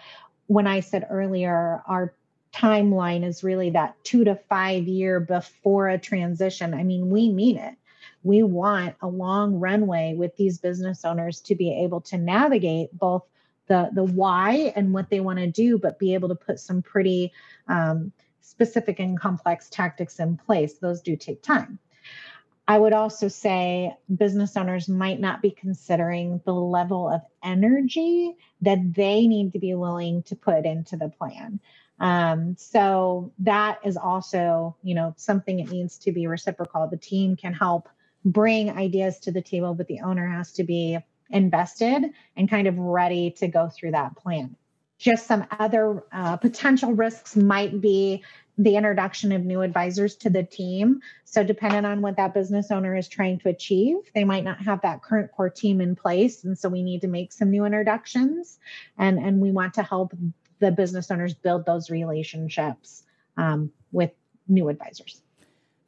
when 0.47 0.67
I 0.67 0.81
said 0.81 1.07
earlier, 1.09 1.81
our 1.87 2.13
timeline 2.53 3.23
is 3.23 3.43
really 3.43 3.69
that 3.69 3.95
two 4.03 4.23
to 4.25 4.35
five 4.35 4.87
year 4.87 5.19
before 5.19 5.87
a 5.87 5.97
transition, 5.97 6.73
I 6.73 6.83
mean, 6.83 7.09
we 7.09 7.31
mean 7.31 7.57
it. 7.57 7.75
We 8.23 8.43
want 8.43 8.95
a 9.01 9.07
long 9.07 9.59
runway 9.59 10.13
with 10.15 10.35
these 10.35 10.57
business 10.57 11.05
owners 11.05 11.39
to 11.41 11.55
be 11.55 11.83
able 11.83 12.01
to 12.01 12.17
navigate 12.17 12.97
both 12.97 13.23
the 13.67 13.89
the 13.93 14.03
why 14.03 14.73
and 14.75 14.93
what 14.93 15.09
they 15.09 15.21
want 15.21 15.39
to 15.39 15.47
do, 15.47 15.77
but 15.77 15.97
be 15.97 16.13
able 16.13 16.29
to 16.29 16.35
put 16.35 16.59
some 16.59 16.81
pretty 16.81 17.31
um, 17.67 18.11
specific 18.41 18.99
and 18.99 19.19
complex 19.19 19.69
tactics 19.69 20.19
in 20.19 20.35
place. 20.37 20.73
Those 20.79 21.01
do 21.01 21.15
take 21.15 21.41
time. 21.41 21.79
I 22.71 22.79
would 22.79 22.93
also 22.93 23.27
say 23.27 23.93
business 24.15 24.55
owners 24.55 24.87
might 24.87 25.19
not 25.19 25.41
be 25.41 25.51
considering 25.51 26.39
the 26.45 26.53
level 26.53 27.09
of 27.09 27.19
energy 27.43 28.37
that 28.61 28.93
they 28.93 29.27
need 29.27 29.51
to 29.51 29.59
be 29.59 29.73
willing 29.73 30.23
to 30.23 30.37
put 30.37 30.65
into 30.65 30.95
the 30.95 31.09
plan. 31.09 31.59
Um, 31.99 32.55
so 32.57 33.33
that 33.39 33.79
is 33.83 33.97
also, 33.97 34.77
you 34.83 34.95
know, 34.95 35.13
something 35.17 35.59
it 35.59 35.69
needs 35.69 35.97
to 35.97 36.13
be 36.13 36.27
reciprocal. 36.27 36.87
The 36.87 36.95
team 36.95 37.35
can 37.35 37.53
help 37.53 37.89
bring 38.23 38.69
ideas 38.69 39.19
to 39.19 39.33
the 39.33 39.41
table, 39.41 39.73
but 39.73 39.87
the 39.87 39.99
owner 39.99 40.25
has 40.25 40.53
to 40.53 40.63
be 40.63 40.97
invested 41.29 42.05
and 42.37 42.49
kind 42.49 42.67
of 42.67 42.77
ready 42.77 43.31
to 43.31 43.49
go 43.49 43.67
through 43.67 43.91
that 43.91 44.15
plan. 44.15 44.55
Just 44.97 45.27
some 45.27 45.45
other 45.59 46.05
uh, 46.13 46.37
potential 46.37 46.93
risks 46.93 47.35
might 47.35 47.81
be 47.81 48.23
the 48.63 48.75
introduction 48.75 49.31
of 49.31 49.43
new 49.43 49.61
advisors 49.61 50.15
to 50.17 50.29
the 50.29 50.43
team. 50.43 51.01
So, 51.25 51.43
depending 51.43 51.85
on 51.85 52.01
what 52.01 52.17
that 52.17 52.33
business 52.33 52.69
owner 52.69 52.95
is 52.95 53.07
trying 53.07 53.39
to 53.39 53.49
achieve, 53.49 53.97
they 54.13 54.23
might 54.23 54.43
not 54.43 54.63
have 54.63 54.81
that 54.81 55.01
current 55.01 55.31
core 55.31 55.49
team 55.49 55.81
in 55.81 55.95
place. 55.95 56.43
And 56.43 56.57
so, 56.57 56.69
we 56.69 56.83
need 56.83 57.01
to 57.01 57.07
make 57.07 57.33
some 57.33 57.49
new 57.49 57.65
introductions 57.65 58.59
and, 58.97 59.17
and 59.17 59.39
we 59.39 59.51
want 59.51 59.73
to 59.75 59.83
help 59.83 60.13
the 60.59 60.71
business 60.71 61.09
owners 61.09 61.33
build 61.33 61.65
those 61.65 61.89
relationships 61.89 63.03
um, 63.37 63.71
with 63.91 64.11
new 64.47 64.69
advisors. 64.69 65.23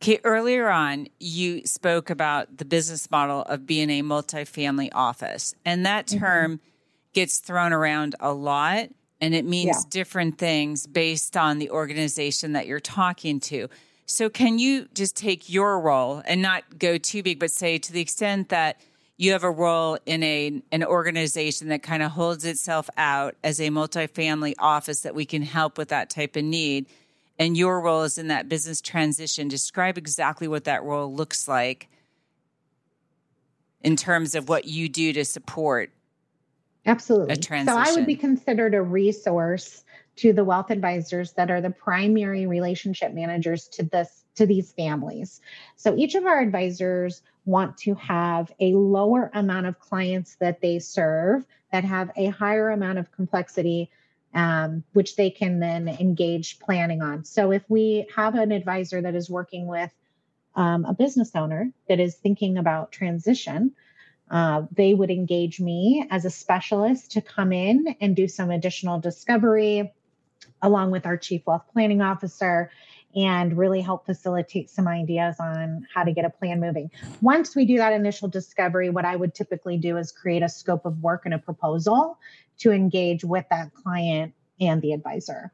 Okay, 0.01 0.19
earlier 0.23 0.67
on, 0.69 1.07
you 1.19 1.65
spoke 1.65 2.09
about 2.09 2.57
the 2.57 2.65
business 2.65 3.09
model 3.11 3.43
of 3.43 3.67
being 3.67 3.89
a 3.89 4.01
multifamily 4.01 4.89
office, 4.93 5.53
and 5.63 5.85
that 5.85 6.07
mm-hmm. 6.07 6.19
term 6.19 6.51
mm-hmm. 6.53 6.65
gets 7.13 7.37
thrown 7.37 7.71
around 7.71 8.15
a 8.19 8.33
lot 8.33 8.89
and 9.21 9.33
it 9.33 9.45
means 9.45 9.77
yeah. 9.77 9.89
different 9.89 10.37
things 10.37 10.85
based 10.85 11.37
on 11.37 11.59
the 11.59 11.69
organization 11.69 12.53
that 12.53 12.67
you're 12.67 12.79
talking 12.79 13.39
to. 13.39 13.69
So, 14.05 14.29
can 14.29 14.59
you 14.59 14.87
just 14.93 15.15
take 15.15 15.49
your 15.49 15.79
role 15.79 16.21
and 16.25 16.41
not 16.41 16.77
go 16.77 16.97
too 16.97 17.23
big, 17.23 17.39
but 17.39 17.51
say 17.51 17.77
to 17.77 17.93
the 17.93 18.01
extent 18.01 18.49
that 18.49 18.81
you 19.17 19.31
have 19.31 19.43
a 19.43 19.51
role 19.51 19.97
in 20.05 20.23
a 20.23 20.61
an 20.71 20.83
organization 20.83 21.69
that 21.69 21.83
kind 21.83 22.03
of 22.03 22.11
holds 22.11 22.45
itself 22.45 22.89
out 22.97 23.35
as 23.43 23.59
a 23.59 23.69
multifamily 23.69 24.55
office 24.59 25.01
that 25.01 25.15
we 25.15 25.25
can 25.25 25.41
help 25.41 25.77
with 25.77 25.89
that 25.89 26.09
type 26.09 26.35
of 26.35 26.43
need, 26.43 26.87
and 27.39 27.55
your 27.55 27.79
role 27.79 28.03
is 28.03 28.17
in 28.17 28.27
that 28.27 28.49
business 28.49 28.81
transition. 28.81 29.47
Describe 29.47 29.97
exactly 29.97 30.47
what 30.47 30.65
that 30.65 30.83
role 30.83 31.13
looks 31.13 31.47
like 31.47 31.87
in 33.81 33.95
terms 33.95 34.35
of 34.35 34.49
what 34.49 34.65
you 34.65 34.89
do 34.89 35.13
to 35.13 35.23
support 35.23 35.91
Absolutely. 36.85 37.33
a 37.33 37.37
transition. 37.37 37.83
So 37.83 37.91
I 37.91 37.93
would 37.95 38.05
be 38.05 38.15
considered 38.15 38.73
a 38.73 38.81
resource 38.81 39.83
to 40.17 40.33
the 40.33 40.43
wealth 40.43 40.69
advisors 40.69 41.31
that 41.33 41.49
are 41.49 41.61
the 41.61 41.69
primary 41.69 42.45
relationship 42.45 43.13
managers 43.13 43.67
to 43.69 43.83
this 43.83 44.23
to 44.35 44.45
these 44.45 44.71
families. 44.71 45.41
So 45.75 45.95
each 45.95 46.15
of 46.15 46.25
our 46.25 46.39
advisors 46.39 47.21
want 47.45 47.77
to 47.77 47.93
have 47.95 48.51
a 48.59 48.73
lower 48.73 49.29
amount 49.33 49.67
of 49.67 49.79
clients 49.79 50.35
that 50.35 50.59
they 50.59 50.79
serve 50.79 51.45
that 51.71 51.83
have 51.83 52.11
a 52.15 52.27
higher 52.27 52.69
amount 52.69 52.97
of 52.97 53.11
complexity 53.11 53.91
um, 54.33 54.83
which 54.93 55.15
they 55.15 55.29
can 55.29 55.59
then 55.59 55.87
engage 55.87 56.59
planning 56.59 57.01
on. 57.01 57.23
So 57.23 57.51
if 57.51 57.63
we 57.69 58.07
have 58.15 58.35
an 58.35 58.51
advisor 58.51 59.01
that 59.01 59.15
is 59.15 59.29
working 59.29 59.67
with 59.67 59.91
um, 60.55 60.85
a 60.85 60.93
business 60.93 61.31
owner 61.35 61.71
that 61.87 61.99
is 61.99 62.15
thinking 62.15 62.57
about 62.57 62.91
transition, 62.91 63.73
uh, 64.33 64.63
they 64.71 64.95
would 64.95 65.11
engage 65.11 65.59
me 65.59 66.07
as 66.09 66.25
a 66.25 66.29
specialist 66.29 67.11
to 67.11 67.21
come 67.21 67.53
in 67.53 67.95
and 68.01 68.15
do 68.15 68.27
some 68.27 68.49
additional 68.49 68.99
discovery 68.99 69.93
along 70.63 70.89
with 70.89 71.05
our 71.05 71.15
chief 71.15 71.43
wealth 71.45 71.63
planning 71.71 72.01
officer 72.01 72.71
and 73.15 73.55
really 73.55 73.79
help 73.79 74.07
facilitate 74.07 74.71
some 74.71 74.87
ideas 74.87 75.35
on 75.39 75.85
how 75.93 76.03
to 76.03 76.11
get 76.11 76.25
a 76.25 76.31
plan 76.31 76.59
moving. 76.59 76.89
Once 77.21 77.55
we 77.55 77.63
do 77.63 77.77
that 77.77 77.93
initial 77.93 78.27
discovery, 78.27 78.89
what 78.89 79.05
I 79.05 79.15
would 79.15 79.35
typically 79.35 79.77
do 79.77 79.97
is 79.97 80.11
create 80.11 80.41
a 80.41 80.49
scope 80.49 80.87
of 80.87 81.03
work 81.03 81.21
and 81.25 81.33
a 81.35 81.37
proposal 81.37 82.17
to 82.57 82.71
engage 82.71 83.23
with 83.23 83.45
that 83.51 83.71
client 83.75 84.33
and 84.59 84.81
the 84.81 84.93
advisor. 84.93 85.51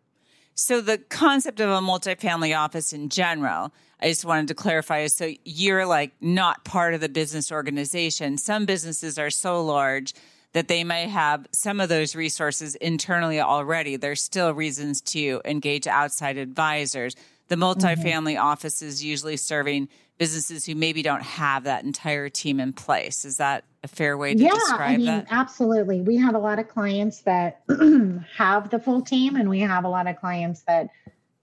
So, 0.55 0.81
the 0.81 0.97
concept 0.97 1.59
of 1.59 1.69
a 1.69 1.79
multifamily 1.79 2.57
office 2.57 2.91
in 2.91 3.09
general, 3.09 3.71
I 4.01 4.09
just 4.09 4.25
wanted 4.25 4.49
to 4.49 4.55
clarify 4.55 4.99
is 4.99 5.15
so 5.15 5.33
you're 5.45 5.85
like 5.85 6.11
not 6.21 6.65
part 6.65 6.93
of 6.93 7.01
the 7.01 7.09
business 7.09 7.51
organization. 7.51 8.37
Some 8.37 8.65
businesses 8.65 9.17
are 9.17 9.29
so 9.29 9.63
large 9.63 10.13
that 10.53 10.67
they 10.67 10.83
may 10.83 11.07
have 11.07 11.47
some 11.51 11.79
of 11.79 11.89
those 11.89 12.15
resources 12.15 12.75
internally 12.75 13.39
already. 13.39 13.95
There's 13.95 14.21
still 14.21 14.53
reasons 14.53 15.01
to 15.01 15.41
engage 15.45 15.85
outside 15.85 16.37
advisors. 16.37 17.15
The 17.49 17.55
multifamily 17.55 18.33
mm-hmm. 18.33 18.45
office 18.45 18.81
is 18.81 19.03
usually 19.03 19.37
serving 19.37 19.89
businesses 20.19 20.65
who 20.65 20.75
maybe 20.75 21.01
don't 21.01 21.23
have 21.23 21.63
that 21.63 21.83
entire 21.83 22.29
team 22.29 22.59
in 22.59 22.73
place. 22.73 23.25
Is 23.25 23.37
that 23.37 23.63
a 23.83 23.87
fair 23.87 24.17
way 24.17 24.35
to 24.35 24.43
yeah, 24.43 24.49
describe 24.51 24.81
I 24.81 24.97
mean, 24.97 25.05
that? 25.07 25.27
Absolutely. 25.31 26.01
We 26.01 26.17
have 26.17 26.35
a 26.35 26.39
lot 26.39 26.59
of 26.59 26.67
clients 26.67 27.21
that 27.21 27.61
have 28.37 28.69
the 28.69 28.79
full 28.79 29.01
team, 29.01 29.35
and 29.37 29.49
we 29.49 29.61
have 29.61 29.85
a 29.85 29.89
lot 29.89 30.07
of 30.07 30.17
clients 30.17 30.61
that 30.63 30.89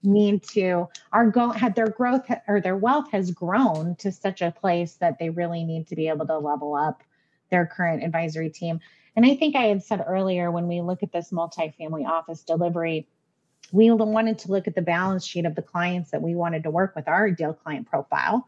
need 0.03 0.43
to 0.43 0.87
are 1.11 1.29
go 1.29 1.49
had 1.49 1.75
their 1.75 1.87
growth 1.87 2.29
or 2.47 2.61
their 2.61 2.77
wealth 2.77 3.11
has 3.11 3.31
grown 3.31 3.95
to 3.95 4.11
such 4.11 4.41
a 4.41 4.51
place 4.51 4.93
that 4.93 5.17
they 5.19 5.29
really 5.29 5.63
need 5.63 5.87
to 5.87 5.95
be 5.95 6.07
able 6.07 6.25
to 6.27 6.37
level 6.37 6.75
up 6.75 7.01
their 7.49 7.65
current 7.65 8.03
advisory 8.03 8.49
team. 8.49 8.79
And 9.15 9.25
I 9.25 9.35
think 9.35 9.55
I 9.55 9.63
had 9.63 9.83
said 9.83 10.05
earlier 10.05 10.51
when 10.51 10.67
we 10.67 10.81
look 10.81 11.01
at 11.01 11.11
this 11.11 11.31
multifamily 11.31 12.07
office 12.07 12.43
delivery, 12.43 13.07
we 13.71 13.89
wanted 13.91 14.37
to 14.39 14.51
look 14.51 14.67
at 14.67 14.75
the 14.75 14.81
balance 14.83 15.25
sheet 15.25 15.45
of 15.45 15.55
the 15.55 15.63
clients 15.63 16.11
that 16.11 16.21
we 16.21 16.35
wanted 16.35 16.63
to 16.63 16.69
work 16.69 16.95
with, 16.95 17.07
our 17.07 17.27
ideal 17.27 17.53
client 17.53 17.89
profile, 17.89 18.47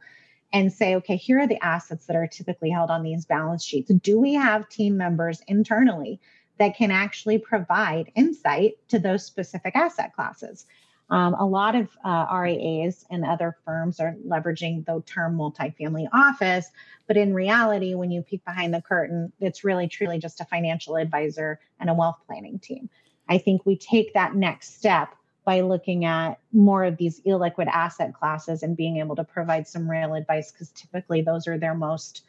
and 0.51 0.73
say, 0.73 0.95
okay, 0.95 1.15
here 1.15 1.39
are 1.39 1.47
the 1.47 1.63
assets 1.63 2.05
that 2.07 2.15
are 2.15 2.27
typically 2.27 2.69
held 2.69 2.89
on 2.89 3.03
these 3.03 3.25
balance 3.25 3.63
sheets. 3.63 3.91
Do 3.91 4.19
we 4.19 4.33
have 4.33 4.69
team 4.69 4.97
members 4.97 5.41
internally 5.47 6.19
that 6.57 6.75
can 6.75 6.91
actually 6.91 7.37
provide 7.37 8.11
insight 8.15 8.73
to 8.89 8.99
those 8.99 9.25
specific 9.25 9.75
asset 9.75 10.13
classes? 10.15 10.65
Um, 11.11 11.33
a 11.35 11.45
lot 11.45 11.75
of 11.75 11.89
uh, 12.03 12.27
RIAs 12.31 13.05
and 13.09 13.25
other 13.25 13.55
firms 13.65 13.99
are 13.99 14.15
leveraging 14.27 14.85
the 14.85 15.01
term 15.07 15.35
multifamily 15.35 16.07
office, 16.13 16.69
but 17.07 17.17
in 17.17 17.33
reality, 17.33 17.95
when 17.95 18.11
you 18.11 18.21
peek 18.21 18.45
behind 18.45 18.73
the 18.73 18.81
curtain, 18.81 19.31
it's 19.39 19.63
really 19.63 19.87
truly 19.87 20.19
just 20.19 20.39
a 20.39 20.45
financial 20.45 20.97
advisor 20.97 21.59
and 21.79 21.89
a 21.89 21.95
wealth 21.95 22.19
planning 22.27 22.59
team. 22.59 22.89
I 23.27 23.39
think 23.39 23.65
we 23.65 23.75
take 23.75 24.13
that 24.13 24.35
next 24.35 24.77
step 24.77 25.15
by 25.49 25.61
looking 25.61 26.05
at 26.05 26.37
more 26.53 26.83
of 26.83 26.95
these 26.97 27.21
illiquid 27.21 27.65
asset 27.65 28.13
classes 28.13 28.61
and 28.61 28.77
being 28.77 28.97
able 28.97 29.15
to 29.15 29.23
provide 29.23 29.67
some 29.67 29.89
real 29.89 30.13
advice 30.13 30.51
because 30.51 30.69
typically 30.69 31.23
those 31.23 31.47
are 31.47 31.57
their 31.57 31.73
most 31.73 32.21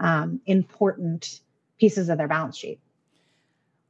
um, 0.00 0.40
important 0.46 1.40
pieces 1.78 2.08
of 2.08 2.16
their 2.16 2.28
balance 2.28 2.56
sheet. 2.56 2.80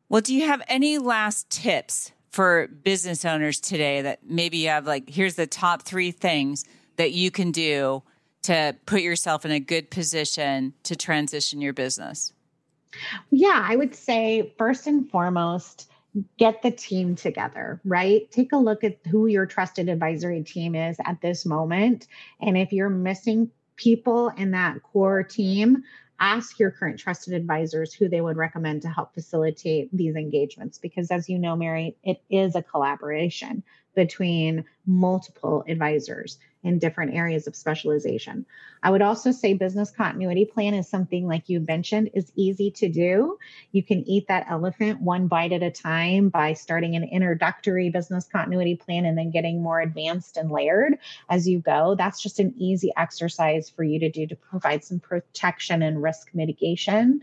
Well, 0.08 0.20
do 0.20 0.34
you 0.34 0.48
have 0.48 0.62
any 0.66 0.98
last 0.98 1.48
tips 1.48 2.10
for 2.32 2.66
business 2.66 3.24
owners 3.24 3.60
today 3.60 4.02
that 4.02 4.18
maybe 4.28 4.56
you 4.56 4.70
have 4.70 4.84
like, 4.84 5.08
here's 5.08 5.36
the 5.36 5.46
top 5.46 5.82
three 5.82 6.10
things 6.10 6.64
that 6.96 7.12
you 7.12 7.30
can 7.30 7.52
do 7.52 8.02
to 8.42 8.74
put 8.84 9.02
yourself 9.02 9.44
in 9.44 9.52
a 9.52 9.60
good 9.60 9.92
position 9.92 10.74
to 10.82 10.96
transition 10.96 11.60
your 11.60 11.72
business? 11.72 12.32
Yeah, 13.30 13.64
I 13.64 13.76
would 13.76 13.94
say 13.94 14.52
first 14.58 14.88
and 14.88 15.08
foremost, 15.08 15.88
get 16.38 16.62
the 16.62 16.70
team 16.70 17.16
together, 17.16 17.80
right? 17.84 18.30
Take 18.30 18.52
a 18.52 18.58
look 18.58 18.84
at 18.84 18.98
who 19.10 19.26
your 19.26 19.46
trusted 19.46 19.88
advisory 19.88 20.42
team 20.42 20.74
is 20.74 20.96
at 21.04 21.20
this 21.20 21.46
moment. 21.46 22.06
And 22.40 22.56
if 22.56 22.72
you're 22.72 22.90
missing 22.90 23.50
people 23.76 24.28
in 24.28 24.50
that 24.50 24.82
core 24.82 25.22
team, 25.22 25.82
ask 26.20 26.58
your 26.58 26.70
current 26.70 27.00
trusted 27.00 27.34
advisors 27.34 27.92
who 27.92 28.08
they 28.08 28.20
would 28.20 28.36
recommend 28.36 28.82
to 28.82 28.88
help 28.88 29.14
facilitate 29.14 29.88
these 29.92 30.14
engagements. 30.14 30.78
Because 30.78 31.10
as 31.10 31.28
you 31.28 31.38
know, 31.38 31.56
Mary, 31.56 31.96
it 32.04 32.22
is 32.30 32.54
a 32.54 32.62
collaboration 32.62 33.62
between 33.94 34.64
multiple 34.86 35.64
advisors 35.68 36.38
in 36.64 36.78
different 36.78 37.14
areas 37.14 37.46
of 37.48 37.56
specialization. 37.56 38.46
I 38.84 38.90
would 38.90 39.02
also 39.02 39.32
say 39.32 39.54
business 39.54 39.90
continuity 39.90 40.44
plan 40.44 40.74
is 40.74 40.88
something 40.88 41.26
like 41.26 41.48
you 41.48 41.60
mentioned 41.60 42.10
is 42.14 42.32
easy 42.36 42.70
to 42.72 42.88
do. 42.88 43.36
You 43.72 43.82
can 43.82 44.08
eat 44.08 44.28
that 44.28 44.46
elephant 44.48 45.00
one 45.00 45.26
bite 45.26 45.52
at 45.52 45.62
a 45.62 45.70
time 45.70 46.28
by 46.28 46.52
starting 46.52 46.94
an 46.94 47.04
introductory 47.04 47.90
business 47.90 48.28
continuity 48.30 48.76
plan 48.76 49.04
and 49.06 49.18
then 49.18 49.30
getting 49.30 49.60
more 49.60 49.80
advanced 49.80 50.36
and 50.36 50.50
layered 50.50 50.98
as 51.28 51.48
you 51.48 51.58
go. 51.58 51.96
That's 51.96 52.22
just 52.22 52.38
an 52.38 52.54
easy 52.56 52.92
exercise 52.96 53.68
for 53.68 53.82
you 53.82 53.98
to 53.98 54.10
do 54.10 54.26
to 54.28 54.36
provide 54.36 54.84
some 54.84 55.00
protection 55.00 55.82
and 55.82 56.02
risk 56.02 56.30
mitigation. 56.32 57.22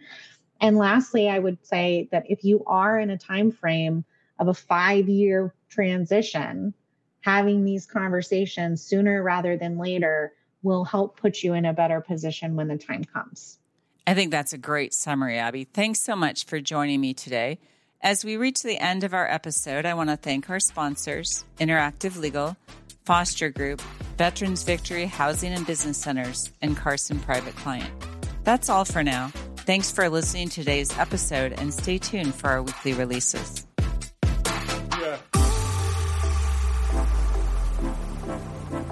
And 0.62 0.78
lastly, 0.78 1.30
I 1.30 1.40
would 1.40 1.66
say 1.66 2.10
that 2.12 2.30
if 2.30 2.44
you 2.44 2.64
are 2.68 3.00
in 3.00 3.10
a 3.10 3.18
time 3.18 3.52
frame 3.52 4.04
of 4.38 4.50
a 4.50 4.54
5-year 4.54 5.54
transition, 5.70 6.74
having 7.22 7.64
these 7.64 7.86
conversations 7.86 8.82
sooner 8.82 9.22
rather 9.24 9.58
than 9.58 9.78
later 9.78 10.34
will 10.64 10.84
help 10.84 11.18
put 11.20 11.42
you 11.44 11.54
in 11.54 11.66
a 11.66 11.74
better 11.74 12.02
position 12.02 12.56
when 12.56 12.68
the 12.68 12.78
time 12.78 13.04
comes. 13.04 13.60
I 14.06 14.14
think 14.14 14.32
that's 14.32 14.54
a 14.54 14.58
great 14.58 14.94
summary, 14.94 15.38
Abby. 15.38 15.66
Thanks 15.66 16.02
so 16.02 16.16
much 16.16 16.46
for 16.46 16.60
joining 16.60 17.00
me 17.00 17.14
today. 17.14 17.60
As 18.02 18.26
we 18.26 18.38
reach 18.38 18.64
the 18.64 18.78
end 18.78 19.04
of 19.04 19.14
our 19.14 19.30
episode, 19.30 19.86
I 19.86 19.94
want 19.94 20.10
to 20.10 20.18
thank 20.18 20.50
our 20.50 20.60
sponsors 20.60 21.46
Interactive 21.60 22.18
Legal, 22.18 22.58
Foster 23.04 23.50
Group, 23.50 23.82
Veterans 24.18 24.64
Victory 24.64 25.06
Housing 25.06 25.54
and 25.54 25.68
Business 25.68 25.98
Centers, 25.98 26.52
and 26.62 26.76
Carson 26.76 27.20
Private 27.20 27.56
Client. 27.58 27.92
That's 28.44 28.70
all 28.70 28.86
for 28.86 29.04
now. 29.04 29.32
Thanks 29.58 29.92
for 29.92 30.10
listening 30.10 30.50
to 30.50 30.62
today's 30.62 30.98
episode 30.98 31.54
and 31.54 31.74
stay 31.74 31.98
tuned 31.98 32.34
for 32.34 32.50
our 32.50 32.64
weekly 32.64 32.94
releases. 32.94 33.68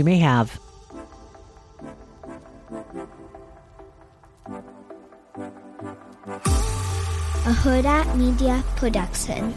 you 0.00 0.04
may 0.04 0.16
have. 0.16 0.58
A 7.44 7.52
Hurrdat 7.52 8.16
Media 8.16 8.64
Production. 8.76 9.52